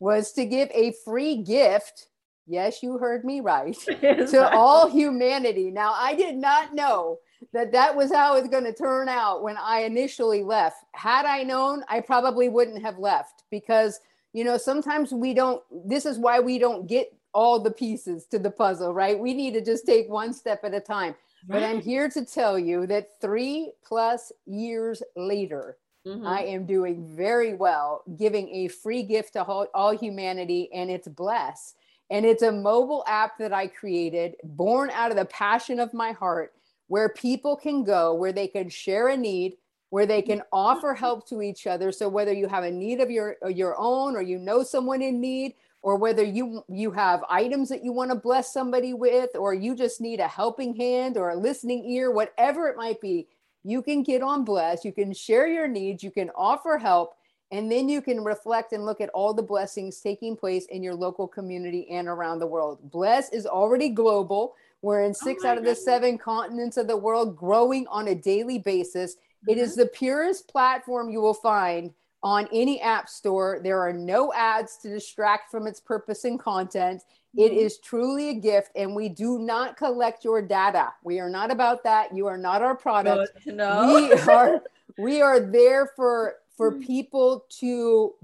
was 0.00 0.32
to 0.32 0.44
give 0.44 0.70
a 0.72 0.94
free 1.04 1.42
gift 1.42 2.08
Yes, 2.48 2.82
you 2.82 2.96
heard 2.96 3.24
me 3.24 3.40
right. 3.40 3.76
to 4.00 4.50
all 4.52 4.88
humanity. 4.88 5.70
Now, 5.70 5.92
I 5.94 6.14
did 6.14 6.36
not 6.36 6.74
know 6.74 7.18
that 7.52 7.72
that 7.72 7.94
was 7.94 8.12
how 8.12 8.36
it's 8.36 8.48
going 8.48 8.64
to 8.64 8.72
turn 8.72 9.08
out 9.08 9.42
when 9.42 9.56
I 9.58 9.80
initially 9.80 10.42
left. 10.42 10.78
Had 10.92 11.26
I 11.26 11.42
known, 11.42 11.84
I 11.88 12.00
probably 12.00 12.48
wouldn't 12.48 12.82
have 12.82 12.98
left 12.98 13.44
because, 13.50 14.00
you 14.32 14.44
know, 14.44 14.56
sometimes 14.56 15.12
we 15.12 15.34
don't, 15.34 15.62
this 15.70 16.06
is 16.06 16.18
why 16.18 16.40
we 16.40 16.58
don't 16.58 16.86
get 16.86 17.12
all 17.34 17.60
the 17.60 17.70
pieces 17.70 18.24
to 18.26 18.38
the 18.38 18.50
puzzle, 18.50 18.94
right? 18.94 19.18
We 19.18 19.34
need 19.34 19.52
to 19.54 19.64
just 19.64 19.86
take 19.86 20.08
one 20.08 20.32
step 20.32 20.64
at 20.64 20.74
a 20.74 20.80
time. 20.80 21.14
Right. 21.46 21.60
But 21.60 21.62
I'm 21.62 21.80
here 21.80 22.08
to 22.08 22.24
tell 22.24 22.58
you 22.58 22.86
that 22.86 23.20
three 23.20 23.72
plus 23.84 24.32
years 24.46 25.02
later, 25.16 25.76
mm-hmm. 26.06 26.26
I 26.26 26.44
am 26.44 26.66
doing 26.66 27.06
very 27.06 27.54
well, 27.54 28.02
giving 28.18 28.48
a 28.48 28.68
free 28.68 29.02
gift 29.02 29.34
to 29.34 29.44
all, 29.44 29.66
all 29.74 29.96
humanity, 29.96 30.70
and 30.72 30.90
it's 30.90 31.08
blessed 31.08 31.76
and 32.10 32.24
it's 32.24 32.42
a 32.42 32.52
mobile 32.52 33.04
app 33.06 33.38
that 33.38 33.52
I 33.52 33.66
created, 33.66 34.36
born 34.42 34.90
out 34.90 35.10
of 35.10 35.16
the 35.16 35.26
passion 35.26 35.78
of 35.78 35.92
my 35.92 36.12
heart, 36.12 36.54
where 36.86 37.10
people 37.10 37.56
can 37.56 37.84
go, 37.84 38.14
where 38.14 38.32
they 38.32 38.48
can 38.48 38.68
share 38.68 39.08
a 39.08 39.16
need, 39.16 39.56
where 39.90 40.06
they 40.06 40.22
can 40.22 40.42
offer 40.52 40.94
help 40.94 41.28
to 41.28 41.42
each 41.42 41.66
other. 41.66 41.92
So 41.92 42.08
whether 42.08 42.32
you 42.32 42.48
have 42.48 42.64
a 42.64 42.70
need 42.70 43.00
of 43.00 43.10
your 43.10 43.36
your 43.48 43.74
own, 43.78 44.16
or 44.16 44.22
you 44.22 44.38
know 44.38 44.62
someone 44.62 45.02
in 45.02 45.20
need, 45.20 45.54
or 45.82 45.96
whether 45.96 46.22
you 46.22 46.64
you 46.68 46.90
have 46.92 47.24
items 47.28 47.68
that 47.68 47.84
you 47.84 47.92
want 47.92 48.10
to 48.10 48.16
bless 48.16 48.52
somebody 48.52 48.94
with, 48.94 49.30
or 49.34 49.52
you 49.52 49.74
just 49.74 50.00
need 50.00 50.20
a 50.20 50.28
helping 50.28 50.74
hand 50.74 51.16
or 51.16 51.30
a 51.30 51.36
listening 51.36 51.84
ear, 51.90 52.10
whatever 52.10 52.68
it 52.68 52.76
might 52.76 53.00
be, 53.02 53.28
you 53.64 53.82
can 53.82 54.02
get 54.02 54.22
on 54.22 54.44
Bless. 54.44 54.84
You 54.84 54.92
can 54.92 55.12
share 55.12 55.46
your 55.46 55.68
needs. 55.68 56.02
You 56.02 56.10
can 56.10 56.30
offer 56.30 56.78
help 56.78 57.17
and 57.50 57.70
then 57.70 57.88
you 57.88 58.02
can 58.02 58.22
reflect 58.22 58.72
and 58.72 58.84
look 58.84 59.00
at 59.00 59.08
all 59.10 59.32
the 59.32 59.42
blessings 59.42 60.00
taking 60.00 60.36
place 60.36 60.66
in 60.66 60.82
your 60.82 60.94
local 60.94 61.26
community 61.26 61.88
and 61.90 62.06
around 62.08 62.38
the 62.38 62.46
world. 62.46 62.78
Bless 62.90 63.30
is 63.32 63.46
already 63.46 63.88
global. 63.88 64.54
We're 64.82 65.02
in 65.02 65.10
oh 65.10 65.24
six 65.24 65.44
oh 65.44 65.48
out 65.48 65.58
of 65.58 65.64
goodness. 65.64 65.78
the 65.78 65.84
seven 65.84 66.18
continents 66.18 66.76
of 66.76 66.86
the 66.86 66.96
world, 66.96 67.36
growing 67.36 67.86
on 67.88 68.08
a 68.08 68.14
daily 68.14 68.58
basis. 68.58 69.14
Mm-hmm. 69.14 69.50
It 69.50 69.58
is 69.58 69.72
mm-hmm. 69.72 69.80
the 69.80 69.86
purest 69.88 70.48
platform 70.48 71.10
you 71.10 71.20
will 71.20 71.34
find 71.34 71.92
on 72.22 72.48
any 72.52 72.80
app 72.80 73.08
store. 73.08 73.60
There 73.62 73.80
are 73.80 73.92
no 73.92 74.32
ads 74.34 74.76
to 74.78 74.88
distract 74.88 75.50
from 75.50 75.66
its 75.66 75.80
purpose 75.80 76.24
and 76.24 76.38
content. 76.38 77.02
It 77.36 77.52
Mhm. 77.52 77.56
is 77.56 77.78
truly 77.78 78.30
a 78.30 78.34
gift, 78.34 78.72
and 78.74 78.96
we 78.96 79.08
do 79.08 79.38
not 79.38 79.76
collect 79.76 80.24
your 80.24 80.42
data. 80.42 80.92
We 81.04 81.20
are 81.20 81.28
not 81.28 81.50
about 81.50 81.84
that. 81.84 82.14
You 82.14 82.26
are 82.26 82.38
not 82.38 82.62
our 82.62 82.74
product. 82.74 83.42
To 83.44 83.52
know. 83.52 83.94
We 83.94 84.12
are 84.12 84.62
we 84.98 85.22
are 85.22 85.38
there 85.38 85.86
for 85.94 86.36
for 86.58 86.72
Mhm. 86.72 86.84
people 86.86 87.46
to 87.60 88.14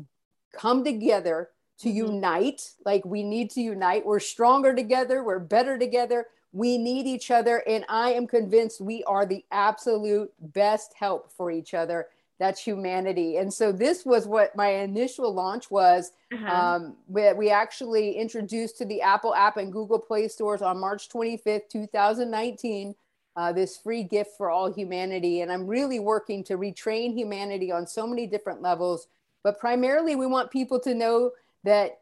come 0.52 0.84
together 0.84 1.50
to 1.78 1.88
Mhm. 1.88 1.94
unite. 1.94 2.74
Like 2.84 3.04
we 3.04 3.22
need 3.22 3.50
to 3.52 3.60
unite. 3.62 4.04
We're 4.04 4.20
stronger 4.20 4.74
together. 4.74 5.22
We're 5.24 5.38
better 5.38 5.78
together. 5.78 6.26
We 6.52 6.78
need 6.78 7.06
each 7.06 7.30
other, 7.32 7.56
and 7.66 7.84
I 7.88 8.12
am 8.12 8.26
convinced 8.28 8.80
we 8.80 9.02
are 9.04 9.26
the 9.26 9.44
absolute 9.50 10.32
best 10.38 10.92
help 10.94 11.32
for 11.32 11.50
each 11.50 11.74
other. 11.74 12.08
That's 12.38 12.60
humanity. 12.60 13.36
And 13.38 13.52
so 13.52 13.72
this 13.72 14.04
was 14.04 14.26
what 14.28 14.54
my 14.56 14.68
initial 14.68 15.32
launch 15.32 15.70
was 15.70 16.12
Uh-huh. 16.32 16.52
um, 16.52 16.96
we, 17.08 17.32
we 17.32 17.50
actually 17.50 18.16
introduced 18.16 18.76
to 18.78 18.84
the 18.84 19.00
Apple 19.02 19.34
app 19.34 19.56
and 19.56 19.72
Google 19.72 19.98
Play 20.00 20.26
stores 20.28 20.62
on 20.62 20.78
March 20.78 21.08
25th, 21.08 21.68
2019, 21.68 22.94
uh, 23.36 23.52
this 23.52 23.76
free 23.76 24.02
gift 24.04 24.32
for 24.36 24.50
all 24.50 24.72
humanity. 24.72 25.40
And 25.40 25.50
I'm 25.50 25.66
really 25.66 25.98
working 25.98 26.44
to 26.44 26.56
retrain 26.56 27.14
humanity 27.14 27.72
on 27.72 27.86
so 27.86 28.06
many 28.06 28.26
different 28.26 28.62
levels. 28.62 29.08
But 29.42 29.58
primarily, 29.58 30.16
we 30.16 30.26
want 30.26 30.50
people 30.50 30.78
to 30.80 30.94
know 30.94 31.32
that 31.64 32.00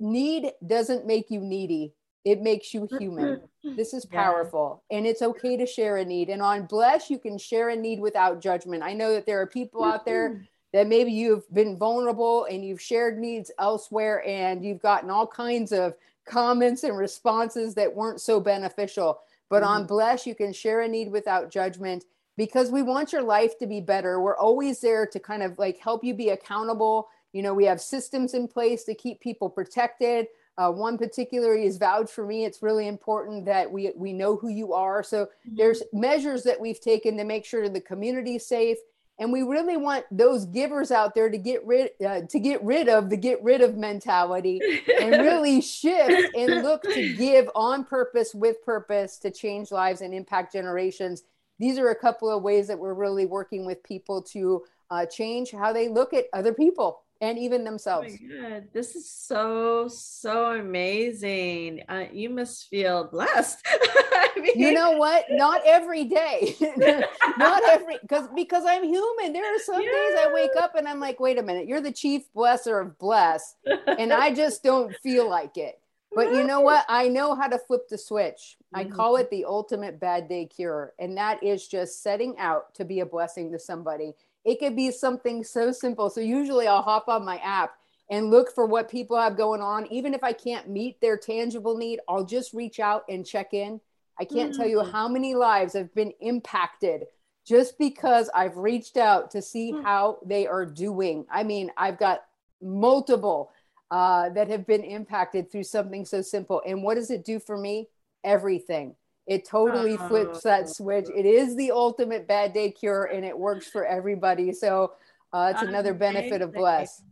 need 0.00 0.52
doesn't 0.66 1.06
make 1.06 1.30
you 1.30 1.40
needy, 1.40 1.92
it 2.24 2.40
makes 2.40 2.72
you 2.74 2.88
human. 2.98 3.42
This 3.76 3.94
is 3.94 4.06
Yeah. 4.10 4.24
powerful 4.24 4.82
and 4.90 5.06
it's 5.06 5.22
okay 5.22 5.56
to 5.56 5.66
share 5.66 5.96
a 5.98 6.04
need. 6.04 6.28
And 6.28 6.42
on 6.42 6.66
Bless, 6.66 7.10
you 7.10 7.18
can 7.18 7.38
share 7.38 7.68
a 7.70 7.76
need 7.76 8.00
without 8.00 8.40
judgment. 8.40 8.82
I 8.82 8.94
know 8.94 9.12
that 9.12 9.26
there 9.26 9.40
are 9.40 9.46
people 9.46 9.82
out 9.84 10.04
there 10.04 10.42
that 10.72 10.88
maybe 10.88 11.12
you've 11.12 11.52
been 11.52 11.76
vulnerable 11.76 12.44
and 12.44 12.64
you've 12.64 12.80
shared 12.80 13.18
needs 13.18 13.50
elsewhere 13.58 14.24
and 14.26 14.64
you've 14.64 14.82
gotten 14.82 15.10
all 15.10 15.26
kinds 15.26 15.72
of 15.72 15.94
comments 16.24 16.84
and 16.84 16.96
responses 16.96 17.74
that 17.74 17.94
weren't 17.94 18.20
so 18.20 18.40
beneficial. 18.40 19.20
But 19.52 19.64
on 19.64 19.86
Bless, 19.86 20.26
you 20.26 20.34
can 20.34 20.50
share 20.54 20.80
a 20.80 20.88
need 20.88 21.12
without 21.12 21.50
judgment 21.50 22.06
because 22.38 22.70
we 22.70 22.80
want 22.80 23.12
your 23.12 23.20
life 23.20 23.58
to 23.58 23.66
be 23.66 23.82
better. 23.82 24.18
We're 24.18 24.38
always 24.38 24.80
there 24.80 25.06
to 25.06 25.20
kind 25.20 25.42
of 25.42 25.58
like 25.58 25.76
help 25.76 26.02
you 26.02 26.14
be 26.14 26.30
accountable. 26.30 27.10
You 27.34 27.42
know, 27.42 27.52
we 27.52 27.66
have 27.66 27.78
systems 27.78 28.32
in 28.32 28.48
place 28.48 28.84
to 28.84 28.94
keep 28.94 29.20
people 29.20 29.50
protected. 29.50 30.28
Uh, 30.56 30.70
one 30.70 30.96
particularly 30.96 31.66
is 31.66 31.76
vouch 31.76 32.10
for 32.10 32.26
me. 32.26 32.46
It's 32.46 32.62
really 32.62 32.88
important 32.88 33.44
that 33.44 33.70
we 33.70 33.92
we 33.94 34.14
know 34.14 34.36
who 34.36 34.48
you 34.48 34.72
are. 34.72 35.02
So 35.02 35.28
there's 35.44 35.82
measures 35.92 36.44
that 36.44 36.58
we've 36.58 36.80
taken 36.80 37.18
to 37.18 37.24
make 37.24 37.44
sure 37.44 37.68
the 37.68 37.78
community 37.78 38.36
is 38.36 38.46
safe 38.46 38.78
and 39.22 39.32
we 39.32 39.42
really 39.42 39.76
want 39.76 40.04
those 40.10 40.46
givers 40.46 40.90
out 40.90 41.14
there 41.14 41.30
to 41.30 41.38
get 41.38 41.64
rid 41.64 41.90
uh, 42.04 42.22
to 42.22 42.40
get 42.40 42.62
rid 42.64 42.88
of 42.88 43.08
the 43.08 43.16
get 43.16 43.40
rid 43.40 43.60
of 43.60 43.76
mentality 43.76 44.60
and 45.00 45.12
really 45.22 45.60
shift 45.60 46.34
and 46.36 46.64
look 46.64 46.82
to 46.82 47.14
give 47.14 47.48
on 47.54 47.84
purpose 47.84 48.34
with 48.34 48.60
purpose 48.64 49.18
to 49.18 49.30
change 49.30 49.70
lives 49.70 50.00
and 50.00 50.12
impact 50.12 50.52
generations. 50.52 51.22
These 51.60 51.78
are 51.78 51.90
a 51.90 51.94
couple 51.94 52.28
of 52.28 52.42
ways 52.42 52.66
that 52.66 52.80
we're 52.80 52.94
really 52.94 53.24
working 53.24 53.64
with 53.64 53.84
people 53.84 54.22
to 54.22 54.64
uh, 54.90 55.06
change 55.06 55.52
how 55.52 55.72
they 55.72 55.88
look 55.88 56.12
at 56.12 56.26
other 56.32 56.52
people 56.52 57.02
and 57.22 57.38
even 57.38 57.60
Oh 57.60 57.64
my 57.64 57.70
themselves. 57.70 58.14
God, 58.28 58.64
this 58.74 58.96
is 58.96 59.08
so 59.08 59.86
so 59.88 60.52
amazing. 60.52 61.82
Uh, 61.88 62.06
you 62.12 62.28
must 62.28 62.68
feel 62.68 63.04
blessed. 63.04 63.58
I 63.66 64.30
mean, 64.36 64.58
you 64.58 64.72
know 64.72 64.90
what? 64.90 65.26
Not 65.30 65.62
every 65.66 66.04
day. 66.04 66.56
Not 67.38 67.62
every 67.70 67.98
because 68.02 68.28
because 68.34 68.64
i'm 68.66 68.82
human. 68.82 69.32
There 69.32 69.54
are 69.54 69.58
some 69.60 69.80
days 69.80 70.14
i 70.18 70.30
wake 70.34 70.50
up 70.58 70.74
and 70.74 70.88
i'm 70.88 71.00
like 71.00 71.20
wait 71.20 71.38
a 71.38 71.42
minute 71.42 71.66
you're 71.66 71.80
the 71.80 71.92
chief 71.92 72.24
blesser 72.34 72.82
of 72.82 72.98
bless 72.98 73.54
and 73.86 74.12
i 74.12 74.34
just 74.34 74.62
don't 74.62 74.94
feel 74.96 75.28
like 75.30 75.56
it. 75.56 75.78
But 76.14 76.34
you 76.34 76.44
know 76.44 76.60
what? 76.60 76.84
I 76.90 77.08
know 77.08 77.34
how 77.34 77.48
to 77.48 77.58
flip 77.58 77.88
the 77.88 77.96
switch. 77.96 78.58
I 78.74 78.84
call 78.84 79.16
it 79.16 79.30
the 79.30 79.46
ultimate 79.46 79.98
bad 79.98 80.28
day 80.28 80.46
cure 80.46 80.92
and 80.98 81.16
that 81.16 81.42
is 81.42 81.68
just 81.68 82.02
setting 82.02 82.36
out 82.38 82.74
to 82.74 82.84
be 82.84 83.00
a 83.00 83.06
blessing 83.06 83.52
to 83.52 83.58
somebody 83.58 84.14
it 84.44 84.58
could 84.58 84.74
be 84.76 84.90
something 84.90 85.44
so 85.44 85.72
simple 85.72 86.10
so 86.10 86.20
usually 86.20 86.66
i'll 86.66 86.82
hop 86.82 87.08
on 87.08 87.24
my 87.24 87.38
app 87.38 87.74
and 88.10 88.30
look 88.30 88.54
for 88.54 88.66
what 88.66 88.90
people 88.90 89.16
have 89.16 89.36
going 89.36 89.60
on 89.60 89.86
even 89.92 90.14
if 90.14 90.22
i 90.24 90.32
can't 90.32 90.68
meet 90.68 91.00
their 91.00 91.16
tangible 91.16 91.76
need 91.76 92.00
i'll 92.08 92.24
just 92.24 92.52
reach 92.52 92.80
out 92.80 93.04
and 93.08 93.26
check 93.26 93.54
in 93.54 93.80
I 94.20 94.26
can't 94.26 94.54
tell 94.54 94.68
you 94.68 94.76
Mm. 94.78 94.92
how 94.92 95.08
many 95.08 95.34
lives 95.34 95.72
have 95.72 95.92
been 95.94 96.12
impacted 96.20 97.06
just 97.46 97.78
because 97.78 98.28
I've 98.34 98.56
reached 98.58 98.96
out 98.98 99.30
to 99.32 99.40
see 99.42 99.72
Mm. 99.72 99.82
how 99.82 100.18
they 100.24 100.46
are 100.46 100.66
doing. 100.66 101.26
I 101.30 101.42
mean, 101.42 101.72
I've 101.76 101.98
got 101.98 102.22
multiple 102.60 103.52
uh, 103.90 104.28
that 104.30 104.48
have 104.48 104.66
been 104.66 104.84
impacted 104.84 105.50
through 105.50 105.64
something 105.64 106.04
so 106.04 106.22
simple. 106.22 106.62
And 106.66 106.82
what 106.82 106.94
does 106.94 107.10
it 107.10 107.24
do 107.24 107.40
for 107.40 107.56
me? 107.56 107.88
Everything. 108.22 108.94
It 109.26 109.46
totally 109.48 109.96
flips 109.96 110.42
that 110.42 110.68
switch. 110.68 111.06
It 111.14 111.26
is 111.26 111.56
the 111.56 111.70
ultimate 111.70 112.26
bad 112.26 112.52
day 112.52 112.70
cure 112.70 113.04
and 113.04 113.24
it 113.24 113.38
works 113.38 113.68
for 113.68 113.86
everybody. 113.86 114.52
So 114.52 114.92
uh, 115.32 115.52
it's 115.54 115.62
another 115.62 115.94
benefit 115.94 116.42
of. 116.42 116.52
Bless. 116.52 117.02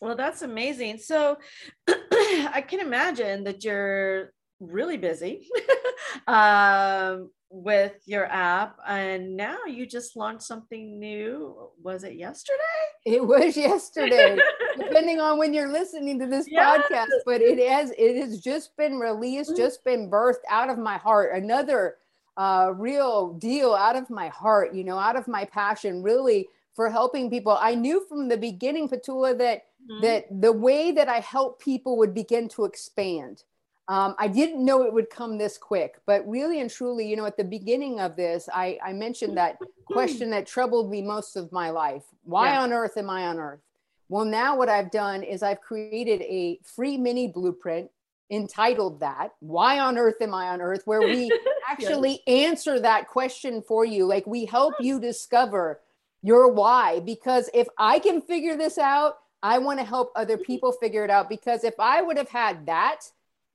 Well, 0.00 0.16
that's 0.16 0.42
amazing. 0.42 0.98
So 0.98 1.38
I 1.88 2.64
can 2.66 2.80
imagine 2.80 3.44
that 3.44 3.64
you're 3.64 4.32
really 4.60 4.96
busy 4.96 5.48
um, 6.26 7.30
with 7.50 7.94
your 8.06 8.26
app, 8.26 8.76
and 8.86 9.36
now 9.36 9.58
you 9.68 9.86
just 9.86 10.16
launched 10.16 10.42
something 10.42 10.98
new. 10.98 11.70
Was 11.82 12.04
it 12.04 12.14
yesterday? 12.14 12.56
It 13.04 13.24
was 13.24 13.56
yesterday. 13.56 14.38
depending 14.76 15.20
on 15.20 15.38
when 15.38 15.54
you're 15.54 15.72
listening 15.72 16.18
to 16.18 16.26
this 16.26 16.46
Yes. 16.50 16.82
podcast 16.90 17.06
but 17.24 17.40
it 17.40 17.58
has 17.66 17.90
it 17.96 18.16
has 18.20 18.40
just 18.40 18.76
been 18.76 18.98
released 18.98 19.52
Mm. 19.52 19.56
just 19.56 19.82
been 19.84 20.10
birthed 20.10 20.44
out 20.50 20.68
of 20.68 20.76
my 20.76 20.98
heart 20.98 21.32
another 21.34 21.96
uh, 22.36 22.72
real 22.76 23.32
deal 23.34 23.72
out 23.74 23.96
of 23.96 24.10
my 24.10 24.28
heart 24.28 24.74
you 24.74 24.84
know 24.84 24.98
out 24.98 25.16
of 25.16 25.26
my 25.28 25.46
passion 25.46 26.02
really 26.02 26.46
for 26.74 26.90
helping 26.90 27.30
people 27.30 27.56
i 27.58 27.74
knew 27.74 28.04
from 28.06 28.28
the 28.28 28.36
beginning 28.36 28.86
Petula 28.86 29.36
that 29.38 29.64
Mhm. 29.90 30.02
that 30.02 30.40
the 30.42 30.52
way 30.52 30.90
that 30.92 31.08
i 31.08 31.20
help 31.20 31.58
people 31.58 31.96
would 31.96 32.12
begin 32.12 32.46
to 32.50 32.66
expand 32.66 33.44
um, 33.88 34.14
i 34.18 34.26
didn't 34.28 34.64
know 34.64 34.82
it 34.82 34.92
would 34.92 35.10
come 35.10 35.38
this 35.38 35.58
quick 35.58 36.00
but 36.06 36.26
really 36.28 36.60
and 36.60 36.70
truly 36.70 37.06
you 37.08 37.16
know 37.16 37.26
at 37.26 37.36
the 37.36 37.44
beginning 37.44 38.00
of 38.00 38.16
this 38.16 38.48
i, 38.54 38.78
I 38.84 38.92
mentioned 38.92 39.36
that 39.36 39.58
question 39.84 40.30
that 40.30 40.46
troubled 40.46 40.90
me 40.90 41.02
most 41.02 41.36
of 41.36 41.52
my 41.52 41.70
life 41.70 42.04
why 42.24 42.52
Yeah. 42.52 42.62
on 42.62 42.72
earth 42.72 42.96
am 42.96 43.10
i 43.10 43.26
on 43.26 43.38
earth 43.38 43.60
well, 44.08 44.24
now 44.24 44.56
what 44.56 44.68
I've 44.68 44.90
done 44.90 45.22
is 45.22 45.42
I've 45.42 45.60
created 45.60 46.22
a 46.22 46.60
free 46.62 46.96
mini 46.96 47.28
blueprint 47.28 47.90
entitled 48.30 49.00
that 49.00 49.30
Why 49.40 49.80
on 49.80 49.98
Earth 49.98 50.20
Am 50.20 50.34
I 50.34 50.48
on 50.48 50.60
Earth? 50.60 50.82
where 50.84 51.02
we 51.02 51.32
actually 51.68 52.22
answer 52.26 52.78
that 52.80 53.08
question 53.08 53.62
for 53.62 53.84
you. 53.84 54.06
Like 54.06 54.26
we 54.26 54.44
help 54.44 54.74
you 54.80 55.00
discover 55.00 55.80
your 56.22 56.52
why. 56.52 57.00
Because 57.00 57.50
if 57.52 57.66
I 57.78 57.98
can 57.98 58.20
figure 58.20 58.56
this 58.56 58.78
out, 58.78 59.18
I 59.42 59.58
want 59.58 59.80
to 59.80 59.84
help 59.84 60.12
other 60.14 60.38
people 60.38 60.72
figure 60.72 61.04
it 61.04 61.10
out. 61.10 61.28
Because 61.28 61.64
if 61.64 61.74
I 61.80 62.00
would 62.02 62.16
have 62.16 62.28
had 62.28 62.66
that 62.66 63.00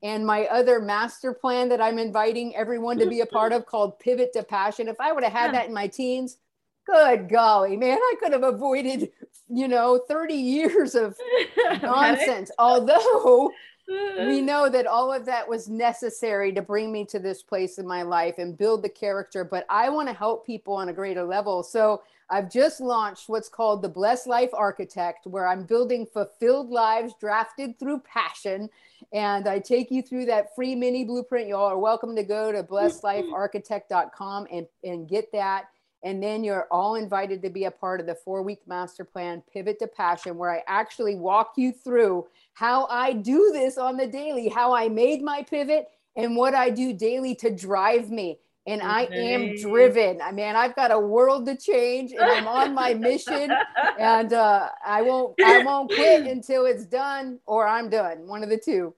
and 0.03 0.25
my 0.25 0.45
other 0.47 0.79
master 0.79 1.33
plan 1.33 1.69
that 1.69 1.81
I'm 1.81 1.99
inviting 1.99 2.55
everyone 2.55 2.97
to 2.99 3.05
be 3.05 3.21
a 3.21 3.25
part 3.25 3.53
of 3.53 3.65
called 3.65 3.99
Pivot 3.99 4.33
to 4.33 4.43
Passion, 4.43 4.87
if 4.87 4.99
I 4.99 5.11
would 5.11 5.23
have 5.23 5.33
had 5.33 5.53
Yeah. 5.53 5.59
that 5.59 5.67
in 5.67 5.73
my 5.73 5.87
teens, 5.87 6.37
good 6.85 7.29
golly, 7.29 7.77
man, 7.77 7.97
I 7.97 8.15
could 8.19 8.33
have 8.33 8.43
avoided, 8.43 9.11
you 9.47 9.67
know, 9.67 9.99
30 10.07 10.33
years 10.33 10.95
of 10.95 11.15
nonsense. 11.83 12.49
Although 12.57 13.51
we 14.27 14.41
know 14.41 14.69
that 14.69 14.87
all 14.87 15.13
of 15.13 15.25
that 15.25 15.47
was 15.47 15.69
necessary 15.69 16.51
to 16.53 16.61
bring 16.61 16.91
me 16.91 17.05
to 17.05 17.19
this 17.19 17.43
place 17.43 17.77
in 17.77 17.85
my 17.87 18.01
life 18.01 18.35
and 18.39 18.57
build 18.57 18.83
the 18.83 18.89
character, 18.89 19.43
but 19.43 19.65
I 19.69 19.89
want 19.89 20.07
to 20.07 20.13
help 20.13 20.45
people 20.45 20.73
on 20.73 20.89
a 20.89 20.93
greater 20.93 21.23
level. 21.23 21.63
So 21.63 22.01
I've 22.31 22.49
just 22.49 22.79
launched 22.79 23.27
what's 23.27 23.49
called 23.49 23.81
the 23.81 23.89
Blessed 23.89 24.25
Life 24.25 24.51
Architect, 24.53 25.27
where 25.27 25.45
I'm 25.45 25.65
building 25.65 26.05
fulfilled 26.05 26.69
lives 26.69 27.13
drafted 27.19 27.77
through 27.77 27.99
passion. 27.99 28.69
And 29.11 29.49
I 29.49 29.59
take 29.59 29.91
you 29.91 30.01
through 30.01 30.27
that 30.27 30.55
free 30.55 30.73
mini 30.73 31.03
blueprint. 31.03 31.49
You 31.49 31.57
all 31.57 31.67
are 31.67 31.77
welcome 31.77 32.15
to 32.15 32.23
go 32.23 32.53
to 32.53 32.63
blessedlifearchitect.com 32.63 34.47
and, 34.49 34.65
and 34.81 35.09
get 35.09 35.29
that. 35.33 35.65
And 36.03 36.23
then 36.23 36.45
you're 36.45 36.67
all 36.71 36.95
invited 36.95 37.41
to 37.43 37.49
be 37.49 37.65
a 37.65 37.71
part 37.71 37.99
of 37.99 38.07
the 38.07 38.15
four 38.15 38.43
week 38.43 38.61
master 38.65 39.03
plan, 39.03 39.43
Pivot 39.51 39.79
to 39.79 39.87
Passion, 39.87 40.37
where 40.37 40.51
I 40.51 40.63
actually 40.67 41.15
walk 41.15 41.55
you 41.57 41.73
through 41.73 42.27
how 42.53 42.85
I 42.85 43.11
do 43.11 43.51
this 43.51 43.77
on 43.77 43.97
the 43.97 44.07
daily, 44.07 44.47
how 44.47 44.73
I 44.73 44.87
made 44.87 45.21
my 45.21 45.43
pivot, 45.43 45.89
and 46.15 46.37
what 46.37 46.55
I 46.55 46.69
do 46.69 46.93
daily 46.93 47.35
to 47.35 47.53
drive 47.53 48.09
me. 48.09 48.39
And 48.67 48.81
I 48.83 49.03
am 49.11 49.55
driven. 49.55 50.21
I 50.21 50.31
mean, 50.31 50.55
I've 50.55 50.75
got 50.75 50.91
a 50.91 50.99
world 50.99 51.47
to 51.47 51.57
change, 51.57 52.11
and 52.11 52.21
I'm 52.21 52.47
on 52.47 52.75
my 52.75 52.93
mission. 52.93 53.51
And 53.99 54.33
uh, 54.33 54.69
I 54.85 55.01
won't, 55.01 55.33
I 55.43 55.63
won't 55.65 55.91
quit 55.91 56.27
until 56.27 56.65
it's 56.65 56.85
done, 56.85 57.39
or 57.47 57.67
I'm 57.67 57.89
done. 57.89 58.27
One 58.27 58.43
of 58.43 58.49
the 58.49 58.61
two. 58.63 58.93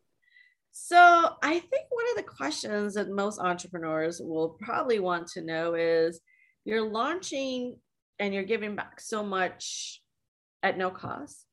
So 0.73 0.97
I 1.43 1.59
think 1.59 1.85
one 1.89 2.05
of 2.09 2.17
the 2.17 2.23
questions 2.23 2.95
that 2.95 3.07
most 3.07 3.39
entrepreneurs 3.39 4.19
will 4.19 4.57
probably 4.59 4.99
want 4.99 5.27
to 5.29 5.41
know 5.41 5.75
is 5.75 6.19
you're 6.65 6.81
launching 6.81 7.77
and 8.19 8.33
you're 8.33 8.43
giving 8.43 8.75
back 8.75 8.99
so 8.99 9.23
much 9.23 10.01
at 10.63 10.77
no 10.77 10.89
cost. 10.89 11.45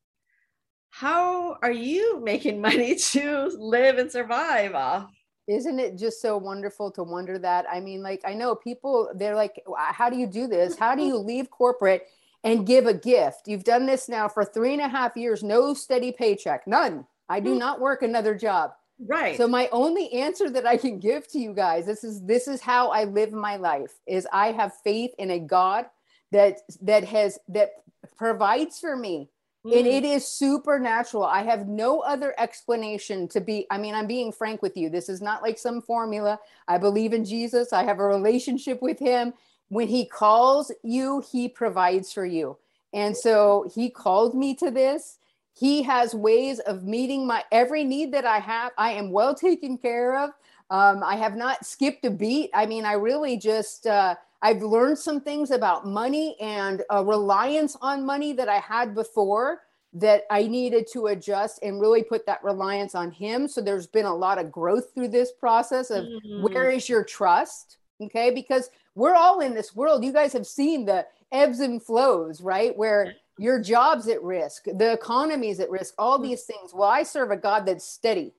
How 0.89 1.57
are 1.61 1.71
you 1.71 2.19
making 2.23 2.61
money 2.61 2.95
to 3.11 3.51
live 3.57 3.97
and 3.97 4.11
survive 4.11 4.73
off? 4.73 5.11
Isn't 5.47 5.79
it 5.79 5.97
just 5.97 6.21
so 6.21 6.37
wonderful 6.37 6.91
to 6.91 7.03
wonder 7.03 7.37
that? 7.39 7.65
I 7.69 7.79
mean, 7.79 8.01
like, 8.01 8.21
I 8.25 8.33
know 8.33 8.55
people, 8.55 9.09
they're 9.15 9.35
like, 9.35 9.61
how 9.75 10.09
do 10.09 10.17
you 10.17 10.27
do 10.27 10.47
this? 10.47 10.77
How 10.77 10.95
do 10.95 11.01
mm-hmm. 11.01 11.09
you 11.09 11.17
leave 11.17 11.49
corporate 11.49 12.07
and 12.43 12.65
give 12.65 12.85
a 12.85 12.93
gift? 12.93 13.47
You've 13.47 13.63
done 13.63 13.85
this 13.85 14.07
now 14.07 14.27
for 14.27 14.45
three 14.45 14.73
and 14.73 14.81
a 14.81 14.87
half 14.87 15.17
years, 15.17 15.43
no 15.43 15.73
steady 15.73 16.11
paycheck, 16.11 16.67
none. 16.67 17.05
I 17.27 17.39
do 17.39 17.55
mm. 17.55 17.59
not 17.59 17.79
work 17.79 18.01
another 18.01 18.35
job. 18.35 18.73
Right. 19.03 19.35
So 19.35 19.47
my 19.47 19.67
only 19.71 20.11
answer 20.13 20.49
that 20.51 20.67
I 20.67 20.77
can 20.77 20.99
give 20.99 21.27
to 21.29 21.39
you 21.39 21.53
guys, 21.53 21.85
this 21.85 22.03
is 22.03 22.21
this 22.23 22.47
is 22.47 22.61
how 22.61 22.89
I 22.89 23.05
live 23.05 23.31
my 23.31 23.55
life, 23.55 23.93
is 24.05 24.27
I 24.31 24.51
have 24.51 24.73
faith 24.83 25.11
in 25.17 25.31
a 25.31 25.39
God 25.39 25.85
that 26.31 26.59
that 26.81 27.03
has 27.05 27.39
that 27.47 27.71
provides 28.15 28.79
for 28.79 28.95
me. 28.95 29.29
Mm. 29.65 29.77
And 29.77 29.87
it 29.87 30.03
is 30.03 30.27
supernatural. 30.27 31.23
I 31.23 31.43
have 31.43 31.67
no 31.67 31.99
other 31.99 32.33
explanation 32.37 33.27
to 33.29 33.41
be. 33.41 33.67
I 33.69 33.77
mean, 33.77 33.93
I'm 33.93 34.07
being 34.07 34.31
frank 34.31 34.61
with 34.61 34.75
you. 34.75 34.89
This 34.89 35.09
is 35.09 35.21
not 35.21 35.41
like 35.41 35.57
some 35.57 35.81
formula. 35.81 36.39
I 36.67 36.77
believe 36.77 37.13
in 37.13 37.25
Jesus. 37.25 37.73
I 37.73 37.83
have 37.83 37.99
a 37.99 38.05
relationship 38.05 38.81
with 38.81 38.99
him. 38.99 39.33
When 39.69 39.87
he 39.87 40.05
calls 40.05 40.71
you, 40.83 41.23
he 41.31 41.47
provides 41.47 42.11
for 42.11 42.25
you. 42.25 42.57
And 42.93 43.15
so 43.15 43.69
he 43.73 43.89
called 43.89 44.35
me 44.35 44.53
to 44.55 44.69
this 44.69 45.17
he 45.53 45.83
has 45.83 46.15
ways 46.15 46.59
of 46.59 46.83
meeting 46.83 47.27
my 47.27 47.43
every 47.51 47.83
need 47.83 48.13
that 48.13 48.25
I 48.25 48.39
have. 48.39 48.71
I 48.77 48.93
am 48.93 49.11
well 49.11 49.35
taken 49.35 49.77
care 49.77 50.17
of. 50.17 50.31
Um, 50.69 51.03
I 51.03 51.17
have 51.17 51.35
not 51.35 51.65
skipped 51.65 52.05
a 52.05 52.09
beat. 52.09 52.49
I 52.53 52.65
mean, 52.65 52.85
I 52.85 52.93
really 52.93 53.37
just, 53.37 53.85
uh, 53.85 54.15
I've 54.41 54.63
learned 54.63 54.97
some 54.97 55.21
things 55.21 55.51
about 55.51 55.85
money 55.85 56.35
and 56.39 56.81
a 56.89 57.03
reliance 57.03 57.77
on 57.81 58.05
money 58.05 58.33
that 58.33 58.49
I 58.49 58.57
had 58.57 58.95
before 58.95 59.61
that 59.93 60.23
I 60.31 60.47
needed 60.47 60.87
to 60.93 61.07
adjust 61.07 61.59
and 61.61 61.81
really 61.81 62.01
put 62.01 62.25
that 62.25 62.43
reliance 62.43 62.95
on 62.95 63.11
him. 63.11 63.47
So 63.47 63.61
there's 63.61 63.87
been 63.87 64.05
a 64.05 64.15
lot 64.15 64.39
of 64.39 64.51
growth 64.51 64.93
through 64.93 65.09
this 65.09 65.31
process 65.31 65.89
of 65.89 66.05
mm-hmm. 66.05 66.43
where 66.43 66.69
is 66.69 66.87
your 66.87 67.03
trust? 67.03 67.77
Okay. 68.01 68.31
Because 68.31 68.69
we're 68.95 69.15
all 69.15 69.41
in 69.41 69.53
this 69.53 69.75
world. 69.75 70.03
You 70.03 70.13
guys 70.13 70.33
have 70.33 70.47
seen 70.47 70.85
the 70.85 71.05
ebbs 71.31 71.59
and 71.59 71.83
flows, 71.83 72.41
right? 72.41 72.75
Where 72.75 73.13
your 73.37 73.61
job's 73.61 74.07
at 74.07 74.23
risk, 74.23 74.65
the 74.65 74.93
economy's 74.93 75.59
at 75.59 75.69
risk, 75.69 75.93
all 75.97 76.19
mm. 76.19 76.23
these 76.23 76.43
things. 76.43 76.73
Well, 76.73 76.89
I 76.89 77.03
serve 77.03 77.31
a 77.31 77.37
God 77.37 77.65
that's 77.65 77.85
steady 77.85 78.33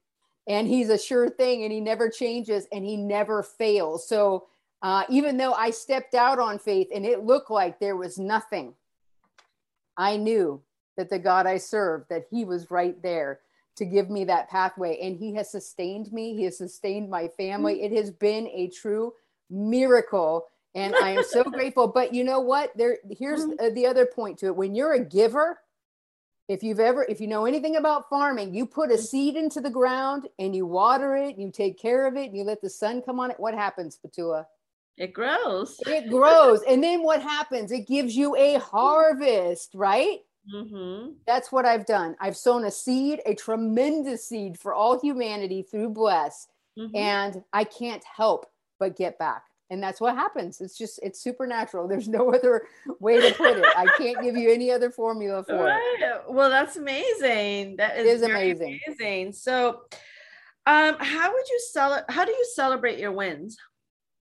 and 0.46 0.66
he's 0.66 0.88
a 0.88 0.98
sure 0.98 1.28
thing 1.28 1.62
and 1.64 1.72
he 1.72 1.80
never 1.80 2.08
changes 2.08 2.66
and 2.72 2.84
he 2.84 2.96
never 2.96 3.42
fails. 3.42 4.08
So 4.08 4.46
uh, 4.82 5.04
even 5.08 5.36
though 5.36 5.52
I 5.52 5.70
stepped 5.70 6.14
out 6.14 6.38
on 6.38 6.58
faith 6.58 6.88
and 6.94 7.06
it 7.06 7.24
looked 7.24 7.50
like 7.50 7.78
there 7.78 7.96
was 7.96 8.18
nothing, 8.18 8.74
I 9.96 10.16
knew 10.16 10.60
that 10.96 11.08
the 11.08 11.18
God 11.18 11.46
I 11.46 11.58
served, 11.58 12.08
that 12.10 12.26
he 12.30 12.44
was 12.44 12.70
right 12.70 13.00
there 13.02 13.40
to 13.76 13.84
give 13.84 14.10
me 14.10 14.24
that 14.24 14.50
pathway. 14.50 14.98
And 15.00 15.16
he 15.16 15.34
has 15.34 15.50
sustained 15.50 16.12
me. 16.12 16.34
He 16.34 16.44
has 16.44 16.58
sustained 16.58 17.08
my 17.08 17.28
family. 17.28 17.82
It 17.82 17.92
has 17.92 18.10
been 18.10 18.48
a 18.48 18.68
true 18.68 19.14
miracle 19.48 20.46
and 20.74 20.94
I 20.94 21.10
am 21.10 21.24
so 21.24 21.42
grateful. 21.50 21.88
But 21.88 22.14
you 22.14 22.24
know 22.24 22.40
what? 22.40 22.76
There, 22.76 22.98
here's 23.10 23.44
mm-hmm. 23.44 23.74
the 23.74 23.86
other 23.86 24.06
point 24.06 24.38
to 24.38 24.46
it. 24.46 24.56
When 24.56 24.74
you're 24.74 24.94
a 24.94 25.04
giver, 25.04 25.58
if 26.48 26.62
you've 26.62 26.80
ever, 26.80 27.04
if 27.08 27.20
you 27.20 27.26
know 27.26 27.46
anything 27.46 27.76
about 27.76 28.08
farming, 28.08 28.54
you 28.54 28.66
put 28.66 28.90
a 28.90 28.98
seed 28.98 29.36
into 29.36 29.60
the 29.60 29.70
ground 29.70 30.28
and 30.38 30.54
you 30.54 30.66
water 30.66 31.16
it, 31.16 31.36
and 31.36 31.42
you 31.42 31.50
take 31.50 31.78
care 31.78 32.06
of 32.06 32.16
it, 32.16 32.26
and 32.26 32.36
you 32.36 32.44
let 32.44 32.60
the 32.60 32.70
sun 32.70 33.00
come 33.02 33.20
on 33.20 33.30
it. 33.30 33.40
What 33.40 33.54
happens, 33.54 33.98
Petula? 34.04 34.46
It 34.98 35.12
grows. 35.12 35.76
It 35.86 36.10
grows, 36.10 36.62
and 36.68 36.82
then 36.82 37.02
what 37.02 37.22
happens? 37.22 37.72
It 37.72 37.86
gives 37.86 38.16
you 38.16 38.36
a 38.36 38.58
harvest, 38.58 39.70
right? 39.74 40.18
Mm-hmm. 40.52 41.12
That's 41.26 41.50
what 41.50 41.64
I've 41.64 41.86
done. 41.86 42.16
I've 42.20 42.36
sown 42.36 42.64
a 42.64 42.70
seed, 42.70 43.20
a 43.26 43.34
tremendous 43.34 44.26
seed 44.26 44.58
for 44.58 44.74
all 44.74 45.00
humanity 45.00 45.62
through 45.62 45.90
Bless, 45.90 46.48
mm-hmm. 46.78 46.94
and 46.94 47.42
I 47.52 47.64
can't 47.64 48.02
help 48.04 48.46
but 48.78 48.96
get 48.96 49.18
back 49.18 49.44
and 49.72 49.82
that's 49.82 50.00
what 50.00 50.14
happens 50.14 50.60
it's 50.60 50.76
just 50.76 51.00
it's 51.02 51.20
supernatural 51.20 51.88
there's 51.88 52.06
no 52.06 52.32
other 52.34 52.66
way 53.00 53.20
to 53.20 53.34
put 53.34 53.56
it 53.56 53.64
i 53.76 53.86
can't 53.96 54.22
give 54.22 54.36
you 54.36 54.52
any 54.52 54.70
other 54.70 54.90
formula 54.90 55.42
for 55.42 55.64
right. 55.64 55.96
it 55.98 56.22
well 56.28 56.50
that's 56.50 56.76
amazing 56.76 57.74
that 57.76 57.98
is, 57.98 58.20
is 58.20 58.22
amazing 58.22 58.78
amazing 58.86 59.32
so 59.32 59.80
um 60.66 60.94
how 61.00 61.32
would 61.32 61.48
you 61.48 61.60
sell 61.72 61.94
it 61.94 62.04
how 62.08 62.24
do 62.24 62.30
you 62.30 62.46
celebrate 62.54 62.98
your 62.98 63.12
wins 63.12 63.56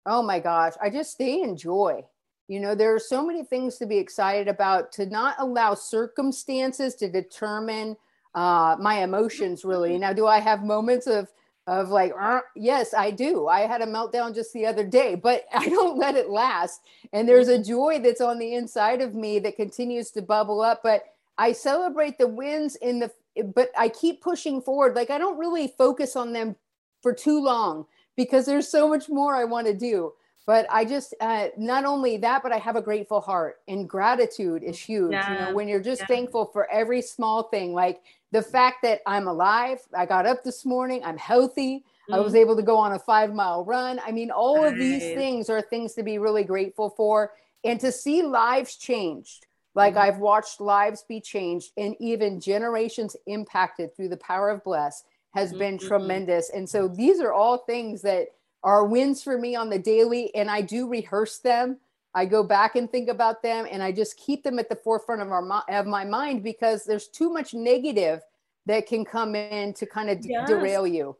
oh 0.05 0.21
my 0.21 0.39
gosh 0.39 0.73
i 0.81 0.89
just 0.89 1.11
stay 1.11 1.41
in 1.41 1.55
joy 1.55 2.03
you 2.47 2.59
know 2.59 2.75
there 2.75 2.93
are 2.93 2.99
so 2.99 3.25
many 3.25 3.43
things 3.43 3.77
to 3.77 3.85
be 3.85 3.97
excited 3.97 4.49
about 4.49 4.91
to 4.91 5.05
not 5.05 5.35
allow 5.39 5.73
circumstances 5.73 6.95
to 6.95 7.09
determine 7.09 7.95
uh, 8.35 8.75
my 8.79 9.03
emotions 9.03 9.65
really. 9.65 9.97
Now 9.97 10.13
do 10.13 10.27
i 10.27 10.39
have 10.39 10.63
moments 10.63 11.07
of 11.07 11.29
of 11.67 11.89
like 11.89 12.11
uh, 12.19 12.41
yes 12.55 12.93
i 12.93 13.11
do. 13.11 13.47
I 13.47 13.61
had 13.61 13.81
a 13.81 13.85
meltdown 13.85 14.33
just 14.33 14.51
the 14.53 14.65
other 14.65 14.85
day 14.85 15.15
but 15.15 15.45
i 15.53 15.69
don't 15.69 15.97
let 15.97 16.15
it 16.15 16.29
last. 16.29 16.81
And 17.13 17.27
there's 17.27 17.47
a 17.47 17.63
joy 17.63 17.99
that's 17.99 18.21
on 18.21 18.39
the 18.39 18.55
inside 18.55 19.01
of 19.01 19.15
me 19.15 19.39
that 19.39 19.55
continues 19.55 20.11
to 20.11 20.21
bubble 20.21 20.61
up 20.61 20.81
but 20.83 21.03
i 21.37 21.51
celebrate 21.51 22.17
the 22.17 22.27
wins 22.27 22.75
in 22.77 22.99
the 22.99 23.11
but 23.55 23.71
i 23.77 23.87
keep 23.87 24.21
pushing 24.21 24.61
forward. 24.61 24.95
Like 24.95 25.09
i 25.09 25.17
don't 25.17 25.37
really 25.37 25.73
focus 25.77 26.15
on 26.15 26.33
them 26.33 26.55
for 27.01 27.13
too 27.13 27.41
long 27.41 27.85
because 28.15 28.45
there's 28.45 28.67
so 28.67 28.87
much 28.87 29.09
more 29.09 29.35
i 29.35 29.43
want 29.43 29.67
to 29.67 29.73
do 29.73 30.13
but 30.45 30.65
i 30.69 30.83
just 30.83 31.13
uh, 31.21 31.47
not 31.57 31.85
only 31.85 32.17
that 32.17 32.43
but 32.43 32.51
i 32.51 32.57
have 32.57 32.75
a 32.75 32.81
grateful 32.81 33.21
heart 33.21 33.59
and 33.67 33.89
gratitude 33.89 34.63
is 34.63 34.79
huge 34.79 35.11
yeah. 35.11 35.31
you 35.31 35.39
know 35.39 35.53
when 35.53 35.67
you're 35.67 35.81
just 35.81 36.01
yeah. 36.01 36.07
thankful 36.07 36.45
for 36.45 36.69
every 36.71 37.01
small 37.01 37.43
thing 37.43 37.73
like 37.73 38.01
the 38.31 38.41
fact 38.41 38.81
that 38.83 39.01
I'm 39.05 39.27
alive, 39.27 39.79
I 39.95 40.05
got 40.05 40.25
up 40.25 40.43
this 40.43 40.65
morning, 40.65 41.01
I'm 41.03 41.17
healthy, 41.17 41.83
mm. 42.09 42.15
I 42.15 42.19
was 42.19 42.33
mm. 42.33 42.37
able 42.37 42.55
to 42.55 42.61
go 42.61 42.77
on 42.77 42.93
a 42.93 42.99
five 42.99 43.33
mile 43.33 43.65
run. 43.65 43.99
I 44.05 44.11
mean, 44.11 44.31
all 44.31 44.63
of 44.63 44.75
these 44.75 45.01
things 45.01 45.49
are 45.49 45.61
things 45.61 45.93
to 45.95 46.03
be 46.03 46.17
really 46.17 46.43
grateful 46.43 46.89
for 46.89 47.33
and 47.63 47.79
to 47.81 47.91
see 47.91 48.23
lives 48.23 48.77
changed. 48.77 49.45
Like 49.75 49.95
mm. 49.95 49.97
I've 49.97 50.17
watched 50.17 50.61
lives 50.61 51.03
be 51.07 51.19
changed 51.19 51.71
and 51.77 51.95
even 51.99 52.39
generations 52.39 53.15
impacted 53.27 53.95
through 53.95 54.09
the 54.09 54.17
power 54.17 54.49
of 54.49 54.63
bless 54.63 55.03
has 55.33 55.49
mm-hmm. 55.49 55.59
been 55.59 55.77
tremendous. 55.77 56.49
And 56.49 56.67
so 56.69 56.87
these 56.87 57.19
are 57.19 57.33
all 57.33 57.59
things 57.59 58.01
that 58.01 58.27
are 58.63 58.85
wins 58.85 59.23
for 59.23 59.37
me 59.37 59.55
on 59.55 59.69
the 59.69 59.79
daily 59.79 60.33
and 60.35 60.49
I 60.49 60.61
do 60.61 60.87
rehearse 60.87 61.39
them 61.39 61.77
I 62.13 62.25
go 62.25 62.43
back 62.43 62.75
and 62.75 62.91
think 62.91 63.09
about 63.09 63.41
them 63.41 63.65
and 63.69 63.81
I 63.81 63.91
just 63.91 64.17
keep 64.17 64.43
them 64.43 64.59
at 64.59 64.69
the 64.69 64.75
forefront 64.75 65.21
of 65.21 65.31
our 65.31 65.63
of 65.69 65.85
my 65.85 66.03
mind 66.03 66.43
because 66.43 66.83
there's 66.83 67.07
too 67.07 67.31
much 67.31 67.53
negative 67.53 68.21
that 68.65 68.85
can 68.85 69.05
come 69.05 69.35
in 69.35 69.73
to 69.75 69.85
kind 69.85 70.09
of 70.09 70.19
yes. 70.21 70.47
derail 70.47 70.85
you. 70.85 71.15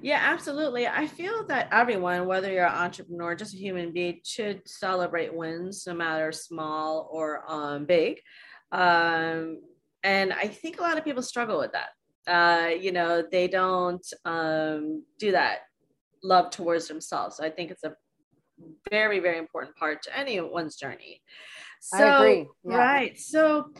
Yeah, 0.00 0.20
absolutely. 0.22 0.88
I 0.88 1.06
feel 1.06 1.44
that 1.46 1.68
everyone, 1.70 2.26
whether 2.26 2.50
you're 2.50 2.66
an 2.66 2.74
entrepreneur, 2.74 3.34
just 3.36 3.54
a 3.54 3.58
human 3.58 3.92
being, 3.92 4.20
should 4.24 4.66
celebrate 4.66 5.32
wins, 5.32 5.84
no 5.86 5.94
matter 5.94 6.32
small 6.32 7.08
or 7.12 7.44
um, 7.48 7.84
big. 7.84 8.20
Um, 8.72 9.60
and 10.02 10.32
I 10.32 10.48
think 10.48 10.78
a 10.78 10.82
lot 10.82 10.98
of 10.98 11.04
people 11.04 11.22
struggle 11.22 11.58
with 11.58 11.72
that. 11.72 11.90
Uh, 12.28 12.70
you 12.78 12.92
know, 12.92 13.24
they 13.30 13.48
don't 13.48 14.06
um, 14.24 15.02
do 15.18 15.32
that 15.32 15.60
love 16.22 16.50
towards 16.50 16.88
themselves. 16.88 17.36
So 17.36 17.44
I 17.44 17.50
think 17.50 17.70
it's 17.70 17.84
a 17.84 17.94
very 18.90 19.20
very 19.20 19.38
important 19.38 19.76
part 19.76 20.02
to 20.02 20.18
anyone's 20.18 20.76
journey. 20.76 21.22
So 21.80 22.48
yeah. 22.64 22.76
right. 22.76 23.18
So 23.18 23.70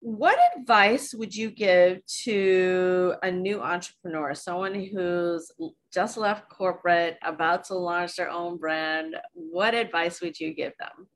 what 0.00 0.36
advice 0.56 1.14
would 1.14 1.34
you 1.34 1.50
give 1.50 2.04
to 2.24 3.14
a 3.22 3.30
new 3.30 3.60
entrepreneur 3.60 4.34
someone 4.34 4.74
who's 4.74 5.50
just 5.94 6.16
left 6.16 6.50
corporate 6.50 7.16
about 7.22 7.64
to 7.66 7.74
launch 7.74 8.16
their 8.16 8.28
own 8.28 8.58
brand? 8.58 9.16
What 9.32 9.74
advice 9.74 10.20
would 10.20 10.38
you 10.38 10.54
give 10.54 10.72
them 10.78 11.06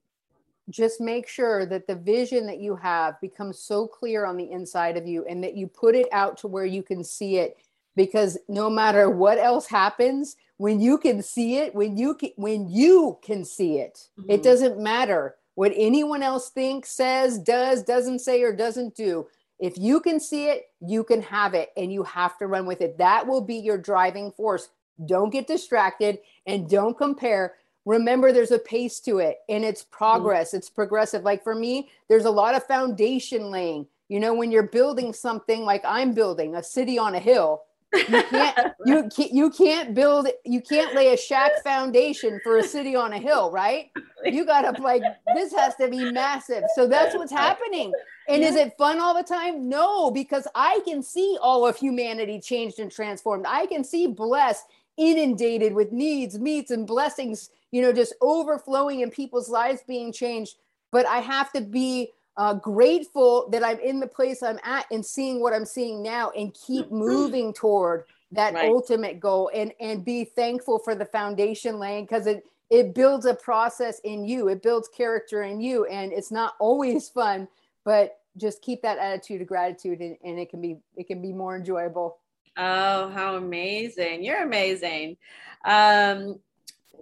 just 0.68 1.00
make 1.00 1.28
sure 1.28 1.66
that 1.66 1.86
the 1.86 1.94
vision 1.94 2.46
that 2.46 2.60
you 2.60 2.76
have 2.76 3.20
becomes 3.20 3.58
so 3.58 3.86
clear 3.86 4.24
on 4.24 4.36
the 4.36 4.50
inside 4.50 4.96
of 4.96 5.06
you 5.06 5.24
and 5.28 5.42
that 5.44 5.56
you 5.56 5.66
put 5.66 5.94
it 5.94 6.08
out 6.12 6.36
to 6.38 6.48
where 6.48 6.64
you 6.64 6.82
can 6.82 7.04
see 7.04 7.36
it. 7.38 7.56
Because 7.94 8.36
no 8.48 8.68
matter 8.68 9.08
what 9.08 9.38
else 9.38 9.66
happens 9.66 10.36
when 10.58 10.80
you 10.80 10.98
can 10.98 11.22
see 11.22 11.58
it 11.58 11.74
when 11.74 11.96
you 11.96 12.14
can, 12.14 12.30
when 12.36 12.68
you 12.68 13.18
can 13.22 13.44
see 13.44 13.78
it 13.78 14.08
mm-hmm. 14.18 14.30
it 14.30 14.42
doesn't 14.42 14.78
matter 14.78 15.36
what 15.54 15.72
anyone 15.74 16.22
else 16.22 16.50
thinks 16.50 16.90
says 16.90 17.38
does 17.38 17.82
doesn't 17.82 18.18
say 18.18 18.42
or 18.42 18.54
doesn't 18.54 18.94
do. 18.94 19.26
If 19.58 19.78
you 19.78 20.00
can 20.00 20.20
see 20.20 20.48
it 20.48 20.64
you 20.80 21.04
can 21.04 21.22
have 21.22 21.54
it 21.54 21.70
and 21.76 21.92
you 21.92 22.02
have 22.02 22.38
to 22.38 22.46
run 22.46 22.66
with 22.66 22.80
it. 22.80 22.98
That 22.98 23.26
will 23.26 23.40
be 23.40 23.56
your 23.56 23.78
driving 23.78 24.32
force. 24.32 24.68
Don't 25.04 25.30
get 25.30 25.46
distracted 25.46 26.18
and 26.46 26.68
don't 26.68 26.96
compare 26.96 27.54
remember 27.86 28.32
there's 28.32 28.50
a 28.50 28.58
pace 28.58 29.00
to 29.00 29.18
it 29.18 29.38
and 29.48 29.64
it's 29.64 29.84
progress 29.84 30.48
mm-hmm. 30.48 30.58
it's 30.58 30.68
progressive 30.68 31.22
like 31.22 31.42
for 31.42 31.54
me 31.54 31.88
there's 32.08 32.26
a 32.26 32.30
lot 32.30 32.54
of 32.54 32.66
foundation 32.66 33.50
laying 33.50 33.86
you 34.08 34.20
know 34.20 34.34
when 34.34 34.50
you're 34.50 34.62
building 34.62 35.12
something 35.14 35.62
like 35.62 35.82
i'm 35.86 36.12
building 36.12 36.54
a 36.54 36.62
city 36.62 36.98
on 36.98 37.14
a 37.14 37.20
hill 37.20 37.62
You 37.96 38.22
can't 38.22 38.58
you 38.86 39.08
can't 39.14 39.32
you 39.32 39.50
can't 39.50 39.94
build 39.94 40.28
you 40.44 40.60
can't 40.60 40.94
lay 40.94 41.12
a 41.12 41.16
shack 41.16 41.62
foundation 41.62 42.40
for 42.42 42.58
a 42.58 42.62
city 42.62 42.96
on 42.96 43.12
a 43.12 43.18
hill, 43.18 43.50
right? 43.50 43.90
You 44.24 44.44
gotta 44.44 44.80
like 44.82 45.02
this 45.34 45.54
has 45.54 45.76
to 45.76 45.88
be 45.88 46.10
massive. 46.10 46.64
So 46.74 46.86
that's 46.86 47.14
what's 47.14 47.32
happening. 47.32 47.92
And 48.28 48.42
is 48.42 48.56
it 48.56 48.76
fun 48.76 48.98
all 48.98 49.14
the 49.14 49.22
time? 49.22 49.68
No, 49.68 50.10
because 50.10 50.48
I 50.54 50.80
can 50.84 51.02
see 51.02 51.38
all 51.40 51.66
of 51.66 51.76
humanity 51.76 52.40
changed 52.40 52.80
and 52.80 52.90
transformed. 52.90 53.46
I 53.48 53.66
can 53.66 53.84
see 53.84 54.08
blessed, 54.08 54.64
inundated 54.96 55.72
with 55.72 55.92
needs, 55.92 56.38
meets, 56.38 56.72
and 56.72 56.86
blessings, 56.86 57.50
you 57.70 57.82
know, 57.82 57.92
just 57.92 58.14
overflowing 58.20 59.00
in 59.00 59.10
people's 59.10 59.48
lives 59.48 59.82
being 59.86 60.12
changed. 60.12 60.56
But 60.92 61.06
I 61.06 61.18
have 61.18 61.52
to 61.52 61.60
be 61.60 62.12
uh, 62.36 62.54
grateful 62.54 63.48
that 63.50 63.64
I'm 63.64 63.80
in 63.80 64.00
the 64.00 64.06
place 64.06 64.42
I'm 64.42 64.58
at 64.62 64.86
and 64.90 65.04
seeing 65.04 65.40
what 65.40 65.52
I'm 65.52 65.64
seeing 65.64 66.02
now 66.02 66.30
and 66.30 66.54
keep 66.54 66.90
moving 66.90 67.52
toward 67.52 68.04
that 68.32 68.54
right. 68.54 68.68
ultimate 68.68 69.20
goal 69.20 69.50
and 69.54 69.72
and 69.80 70.04
be 70.04 70.24
thankful 70.24 70.78
for 70.78 70.94
the 70.94 71.04
foundation 71.04 71.78
laying 71.78 72.04
because 72.04 72.26
it 72.26 72.44
it 72.68 72.94
builds 72.94 73.24
a 73.24 73.34
process 73.34 74.00
in 74.00 74.24
you. 74.24 74.48
It 74.48 74.62
builds 74.62 74.88
character 74.88 75.44
in 75.44 75.60
you 75.60 75.86
and 75.86 76.12
it's 76.12 76.30
not 76.30 76.54
always 76.58 77.08
fun 77.08 77.48
but 77.86 78.18
just 78.36 78.60
keep 78.60 78.82
that 78.82 78.98
attitude 78.98 79.40
of 79.40 79.46
gratitude 79.46 80.00
and, 80.00 80.16
and 80.22 80.38
it 80.38 80.50
can 80.50 80.60
be 80.60 80.78
it 80.96 81.06
can 81.06 81.22
be 81.22 81.32
more 81.32 81.56
enjoyable. 81.56 82.18
Oh 82.58 83.08
how 83.08 83.36
amazing. 83.36 84.22
You're 84.22 84.42
amazing. 84.42 85.16
Um 85.64 86.40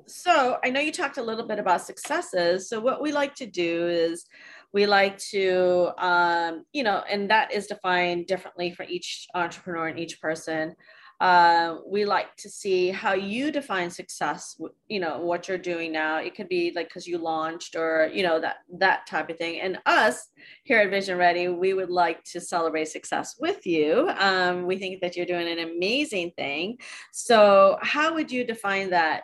so 0.06 0.58
i 0.64 0.70
know 0.70 0.80
you 0.80 0.92
talked 0.92 1.18
a 1.18 1.22
little 1.22 1.46
bit 1.46 1.58
about 1.58 1.82
successes. 1.82 2.68
So 2.68 2.80
what 2.80 3.02
we 3.02 3.12
like 3.12 3.34
to 3.36 3.46
do 3.46 3.88
is 3.88 4.24
we 4.72 4.86
like 4.86 5.18
to 5.30 5.90
um, 5.98 6.64
you 6.72 6.82
know 6.82 7.02
and 7.10 7.30
that 7.30 7.52
is 7.52 7.66
defined 7.66 8.26
differently 8.26 8.72
for 8.72 8.84
each 8.84 9.26
entrepreneur 9.34 9.88
and 9.88 9.98
each 9.98 10.20
person. 10.20 10.74
Uh, 11.20 11.76
we 11.86 12.04
like 12.04 12.34
to 12.36 12.50
see 12.50 12.90
how 12.90 13.14
you 13.14 13.52
define 13.52 13.88
success 13.88 14.60
you 14.88 14.98
know 14.98 15.20
what 15.20 15.46
you're 15.46 15.56
doing 15.56 15.92
now. 15.92 16.18
It 16.18 16.34
could 16.34 16.48
be 16.48 16.72
like 16.74 16.88
because 16.88 17.06
you 17.06 17.18
launched 17.18 17.76
or 17.76 18.10
you 18.12 18.24
know 18.24 18.40
that 18.40 18.56
that 18.78 19.06
type 19.06 19.30
of 19.30 19.38
thing. 19.38 19.60
And 19.60 19.78
us 19.86 20.28
here 20.64 20.80
at 20.80 20.90
vision 20.90 21.16
ready 21.16 21.48
we 21.48 21.72
would 21.72 21.90
like 21.90 22.24
to 22.32 22.40
celebrate 22.40 22.88
success 22.88 23.36
with 23.38 23.64
you. 23.64 24.10
Um, 24.18 24.66
we 24.66 24.76
think 24.76 25.00
that 25.00 25.16
you're 25.16 25.24
doing 25.24 25.48
an 25.48 25.60
amazing 25.60 26.32
thing. 26.36 26.78
So 27.12 27.78
how 27.80 28.14
would 28.14 28.32
you 28.32 28.44
define 28.44 28.90
that 28.90 29.22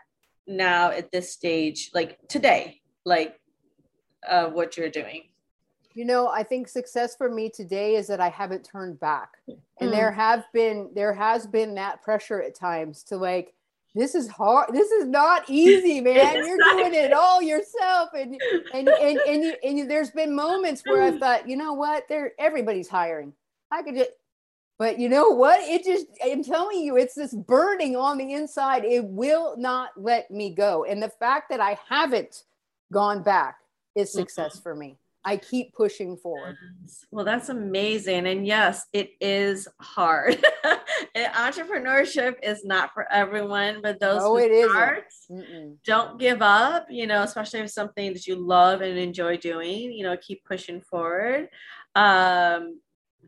now 0.51 0.91
at 0.91 1.11
this 1.13 1.33
stage 1.33 1.91
like 1.95 2.19
today 2.29 2.81
like 3.05 3.39
uh, 4.29 4.47
what 4.47 4.77
you're 4.77 4.91
doing 4.91 5.23
you 5.95 6.05
know, 6.05 6.29
I 6.29 6.45
think 6.45 6.69
success 6.69 7.17
for 7.17 7.29
me 7.29 7.51
today 7.51 7.97
is 7.97 8.07
that 8.07 8.21
I 8.21 8.29
haven't 8.29 8.65
turned 8.65 9.01
back. 9.01 9.39
And 9.49 9.91
mm. 9.91 9.91
there 9.91 10.13
have 10.13 10.45
been 10.53 10.91
there 10.95 11.13
has 11.13 11.47
been 11.47 11.75
that 11.75 12.03
pressure 12.03 12.41
at 12.41 12.55
times 12.55 13.03
to 13.05 13.17
like 13.17 13.55
this 13.95 14.15
is 14.15 14.29
hard. 14.29 14.73
This 14.73 14.91
is 14.93 15.07
not 15.07 15.45
easy, 15.49 16.01
man. 16.01 16.37
You're 16.37 16.59
doing 16.59 16.95
it 16.95 17.13
all 17.13 17.43
yourself 17.43 18.11
and 18.15 18.41
and 18.73 18.89
and 18.89 19.19
and, 19.19 19.43
you, 19.43 19.55
and 19.65 19.79
you, 19.79 19.87
there's 19.87 20.11
been 20.11 20.35
moments 20.35 20.83
where 20.87 21.03
I 21.03 21.19
thought, 21.19 21.49
you 21.49 21.57
know 21.57 21.73
what? 21.73 22.05
There 22.09 22.33
everybody's 22.39 22.89
hiring. 22.89 23.33
I 23.73 23.83
could 23.83 23.97
just 23.97 24.11
but 24.81 24.99
you 24.99 25.11
know 25.11 25.29
what? 25.29 25.61
It 25.61 25.85
just, 25.85 26.07
I'm 26.25 26.43
telling 26.43 26.81
you, 26.81 26.97
it's 26.97 27.15
this 27.15 27.35
burning 27.35 27.97
on 27.97 28.17
the 28.17 28.33
inside. 28.33 28.83
It 28.83 29.05
will 29.05 29.55
not 29.59 29.91
let 29.95 30.31
me 30.31 30.55
go. 30.55 30.85
And 30.85 31.03
the 31.03 31.11
fact 31.11 31.51
that 31.51 31.61
I 31.61 31.79
haven't 31.87 32.45
gone 32.91 33.23
back 33.23 33.59
is 33.95 34.11
success 34.11 34.55
mm-hmm. 34.55 34.63
for 34.63 34.75
me. 34.75 34.97
I 35.23 35.37
keep 35.37 35.75
pushing 35.75 36.17
forward. 36.17 36.57
Well, 37.11 37.27
that's 37.27 37.51
amazing. 37.51 38.27
And 38.27 38.47
yes, 38.47 38.87
it 38.95 39.11
is 39.21 39.69
hard. 39.81 40.43
Entrepreneurship 41.15 42.37
is 42.43 42.65
not 42.65 42.95
for 42.95 43.07
everyone, 43.13 43.81
but 43.83 44.01
those 44.01 44.23
no, 44.23 44.35
who 44.35 44.71
start, 44.71 45.05
don't 45.85 46.19
give 46.19 46.41
up, 46.41 46.87
you 46.89 47.07
know, 47.07 47.23
especially 47.23 47.61
if 47.61 47.69
something 47.69 48.15
that 48.15 48.27
you 48.27 48.35
love 48.37 48.81
and 48.81 48.99
enjoy 48.99 49.37
doing, 49.37 49.93
you 49.93 50.05
know, 50.05 50.17
keep 50.17 50.43
pushing 50.47 50.81
forward. 50.81 51.51
Um, 51.95 52.81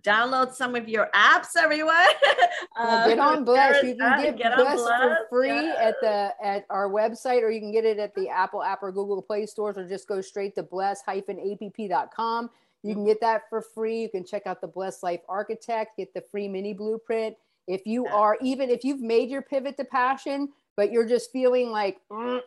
download 0.02 0.54
some 0.54 0.74
of 0.74 0.88
your 0.88 1.08
apps, 1.14 1.56
everyone. 1.56 1.94
uh, 2.76 3.06
get 3.08 3.18
on 3.18 3.44
Bless. 3.44 3.82
You 3.82 3.94
can 3.96 4.22
get, 4.22 4.36
get 4.36 4.56
Bless, 4.56 4.80
for 4.80 5.18
free 5.30 5.48
yeah. 5.48 5.76
at 5.78 5.94
the 6.00 6.32
at 6.42 6.66
our 6.70 6.88
website, 6.88 7.42
or 7.42 7.50
you 7.50 7.60
can 7.60 7.72
get 7.72 7.84
it 7.84 7.98
at 7.98 8.14
the 8.14 8.28
Apple 8.28 8.62
app 8.62 8.82
or 8.82 8.90
Google 8.92 9.20
Play 9.22 9.46
stores, 9.46 9.76
or 9.76 9.88
just 9.88 10.08
go 10.08 10.20
straight 10.20 10.54
to 10.56 10.62
bless-app.com. 10.62 12.50
You 12.84 12.94
can 12.94 13.04
get 13.04 13.20
that 13.20 13.48
for 13.48 13.62
free. 13.62 14.02
You 14.02 14.08
can 14.08 14.24
check 14.24 14.46
out 14.46 14.60
the 14.60 14.66
Bless 14.66 15.02
Life 15.02 15.20
Architect, 15.28 15.96
get 15.96 16.12
the 16.14 16.22
free 16.30 16.48
mini 16.48 16.74
blueprint. 16.74 17.36
If 17.68 17.86
you 17.86 18.06
are 18.06 18.36
even 18.42 18.70
if 18.70 18.84
you've 18.84 19.00
made 19.00 19.30
your 19.30 19.42
pivot 19.42 19.76
to 19.76 19.84
passion, 19.84 20.48
but 20.76 20.90
you're 20.90 21.06
just 21.06 21.30
feeling 21.30 21.70
like 21.70 21.98
mm, 22.10 22.40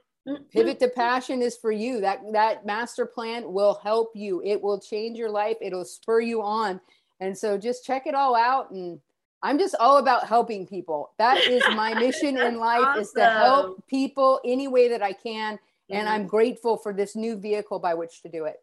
pivot 0.51 0.79
to 0.81 0.89
passion 0.89 1.41
is 1.41 1.55
for 1.55 1.71
you. 1.71 2.01
That 2.01 2.19
that 2.33 2.65
master 2.65 3.05
plan 3.05 3.53
will 3.53 3.75
help 3.81 4.11
you. 4.13 4.41
It 4.43 4.61
will 4.61 4.79
change 4.79 5.17
your 5.17 5.29
life. 5.29 5.55
It'll 5.61 5.85
spur 5.85 6.19
you 6.19 6.41
on 6.41 6.81
and 7.25 7.35
so 7.35 7.57
just 7.57 7.83
check 7.83 8.05
it 8.05 8.13
all 8.13 8.35
out. 8.35 8.69
And 8.69 8.99
I'm 9.41 9.57
just 9.57 9.75
all 9.79 9.97
about 9.97 10.27
helping 10.27 10.67
people. 10.67 11.11
That 11.17 11.39
is 11.39 11.63
my 11.75 11.93
mission 11.95 12.37
in 12.37 12.59
life 12.59 12.83
awesome. 12.83 13.01
is 13.01 13.11
to 13.13 13.25
help 13.25 13.87
people 13.87 14.39
any 14.45 14.67
way 14.67 14.87
that 14.89 15.01
I 15.01 15.11
can. 15.11 15.57
And 15.89 16.07
mm-hmm. 16.07 16.07
I'm 16.07 16.27
grateful 16.27 16.77
for 16.77 16.93
this 16.93 17.15
new 17.15 17.35
vehicle 17.35 17.79
by 17.79 17.95
which 17.95 18.21
to 18.21 18.29
do 18.29 18.45
it. 18.45 18.61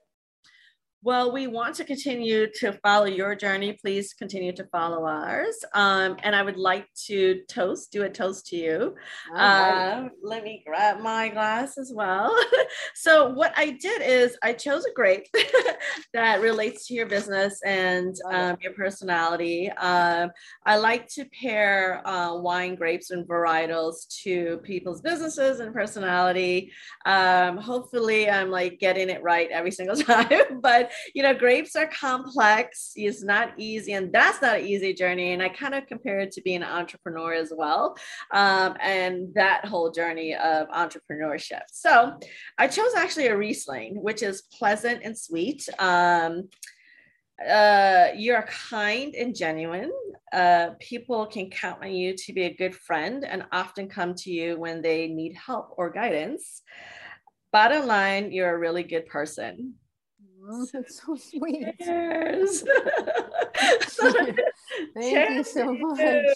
Well, 1.04 1.32
we 1.32 1.48
want 1.48 1.74
to 1.76 1.84
continue 1.84 2.46
to 2.60 2.74
follow 2.74 3.06
your 3.06 3.34
journey. 3.34 3.72
Please 3.72 4.14
continue 4.14 4.52
to 4.52 4.64
follow 4.66 5.04
ours. 5.04 5.56
Um, 5.74 6.16
and 6.22 6.36
I 6.36 6.42
would 6.44 6.56
like 6.56 6.86
to 7.06 7.42
toast, 7.48 7.90
do 7.90 8.04
a 8.04 8.08
toast 8.08 8.46
to 8.46 8.56
you. 8.56 8.94
Uh, 9.34 10.10
let 10.22 10.44
me 10.44 10.62
grab 10.64 11.00
my 11.00 11.28
glass 11.28 11.76
as 11.76 11.90
well. 11.92 12.32
so, 12.94 13.30
what 13.30 13.52
I 13.56 13.70
did 13.70 14.00
is 14.02 14.38
I 14.44 14.52
chose 14.52 14.84
a 14.84 14.92
grape 14.94 15.26
that 16.14 16.40
relates 16.40 16.86
to 16.86 16.94
your 16.94 17.06
business 17.06 17.60
and 17.66 18.14
um, 18.30 18.56
your 18.60 18.72
personality. 18.72 19.70
Um, 19.70 20.30
I 20.64 20.76
like 20.76 21.08
to 21.14 21.24
pair 21.24 22.06
uh, 22.06 22.36
wine, 22.36 22.76
grapes, 22.76 23.10
and 23.10 23.26
varietals 23.26 24.06
to 24.22 24.58
people's 24.58 25.00
businesses 25.00 25.58
and 25.58 25.74
personality. 25.74 26.70
Um, 27.06 27.56
hopefully, 27.56 28.30
I'm 28.30 28.52
like 28.52 28.78
getting 28.78 29.10
it 29.10 29.20
right 29.24 29.48
every 29.50 29.72
single 29.72 29.96
time, 29.96 30.60
but 30.60 30.91
you 31.14 31.22
know, 31.22 31.34
grapes 31.34 31.76
are 31.76 31.86
complex. 31.86 32.92
It's 32.96 33.22
not 33.22 33.52
easy, 33.58 33.92
and 33.92 34.12
that's 34.12 34.42
not 34.42 34.58
an 34.58 34.66
easy 34.66 34.94
journey. 34.94 35.32
And 35.32 35.42
I 35.42 35.48
kind 35.48 35.74
of 35.74 35.86
compare 35.86 36.20
it 36.20 36.32
to 36.32 36.42
being 36.42 36.62
an 36.62 36.70
entrepreneur 36.70 37.32
as 37.34 37.52
well, 37.54 37.96
um, 38.32 38.76
and 38.80 39.34
that 39.34 39.64
whole 39.64 39.90
journey 39.90 40.34
of 40.34 40.68
entrepreneurship. 40.68 41.62
So 41.72 42.18
I 42.58 42.68
chose 42.68 42.94
actually 42.96 43.26
a 43.26 43.36
Riesling, 43.36 44.02
which 44.02 44.22
is 44.22 44.42
pleasant 44.42 45.02
and 45.02 45.16
sweet. 45.16 45.68
Um, 45.78 46.48
uh, 47.48 48.08
you're 48.16 48.42
kind 48.42 49.14
and 49.14 49.34
genuine. 49.34 49.90
Uh, 50.32 50.70
people 50.80 51.26
can 51.26 51.50
count 51.50 51.82
on 51.82 51.92
you 51.92 52.14
to 52.16 52.32
be 52.32 52.44
a 52.44 52.54
good 52.54 52.74
friend 52.74 53.24
and 53.24 53.44
often 53.52 53.88
come 53.88 54.14
to 54.14 54.30
you 54.30 54.58
when 54.58 54.80
they 54.80 55.08
need 55.08 55.34
help 55.34 55.74
or 55.76 55.90
guidance. 55.90 56.62
Bottom 57.52 57.86
line, 57.86 58.32
you're 58.32 58.54
a 58.54 58.58
really 58.58 58.82
good 58.82 59.06
person. 59.06 59.74
Oh, 60.44 60.66
that's 60.72 61.02
so 61.02 61.14
sweet. 61.16 61.66
Cheers. 61.80 62.64
Thank 64.94 65.30
you 65.30 65.44
so 65.44 65.72
much. 65.74 66.26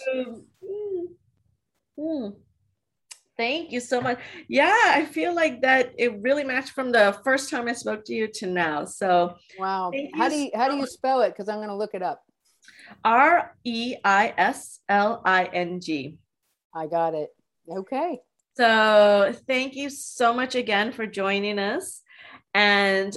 Mm. 1.99 2.35
Thank 3.35 3.71
you 3.71 3.79
so 3.79 4.01
much. 4.01 4.19
Yeah, 4.47 4.75
I 4.85 5.05
feel 5.05 5.33
like 5.33 5.61
that 5.61 5.93
it 5.97 6.21
really 6.21 6.43
matched 6.43 6.71
from 6.71 6.91
the 6.91 7.19
first 7.23 7.51
time 7.51 7.67
I 7.67 7.73
spoke 7.73 8.03
to 8.05 8.13
you 8.13 8.27
to 8.35 8.47
now. 8.47 8.85
So 8.85 9.35
wow. 9.59 9.91
How 10.15 10.29
do 10.29 10.35
you 10.35 10.51
how 10.55 10.69
do 10.69 10.77
you 10.77 10.87
spell 10.87 11.21
it? 11.21 11.29
Because 11.29 11.49
I'm 11.49 11.59
gonna 11.59 11.77
look 11.77 11.93
it 11.93 12.01
up. 12.01 12.23
R 13.03 13.55
E 13.63 13.95
I 14.03 14.33
S 14.37 14.79
L 14.89 15.21
I 15.23 15.45
N 15.45 15.79
G. 15.79 16.17
I 16.73 16.87
got 16.87 17.13
it. 17.13 17.29
Okay. 17.69 18.19
So 18.55 19.33
thank 19.45 19.75
you 19.75 19.91
so 19.91 20.33
much 20.33 20.55
again 20.55 20.91
for 20.91 21.05
joining 21.05 21.59
us. 21.59 22.01
And 22.55 23.15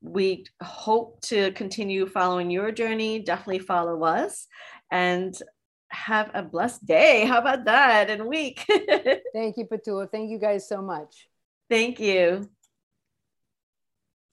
we 0.00 0.44
hope 0.62 1.20
to 1.22 1.52
continue 1.52 2.06
following 2.06 2.50
your 2.50 2.70
journey. 2.70 3.18
Definitely 3.20 3.60
follow 3.60 4.04
us 4.04 4.46
and 4.90 5.36
have 5.90 6.30
a 6.34 6.42
blessed 6.42 6.84
day. 6.86 7.24
How 7.24 7.38
about 7.38 7.64
that? 7.64 8.10
And 8.10 8.26
week. 8.26 8.64
Thank 9.34 9.56
you, 9.56 9.66
Petula. 9.66 10.10
Thank 10.10 10.30
you 10.30 10.38
guys 10.38 10.68
so 10.68 10.82
much. 10.82 11.28
Thank 11.68 12.00
you. 12.00 12.48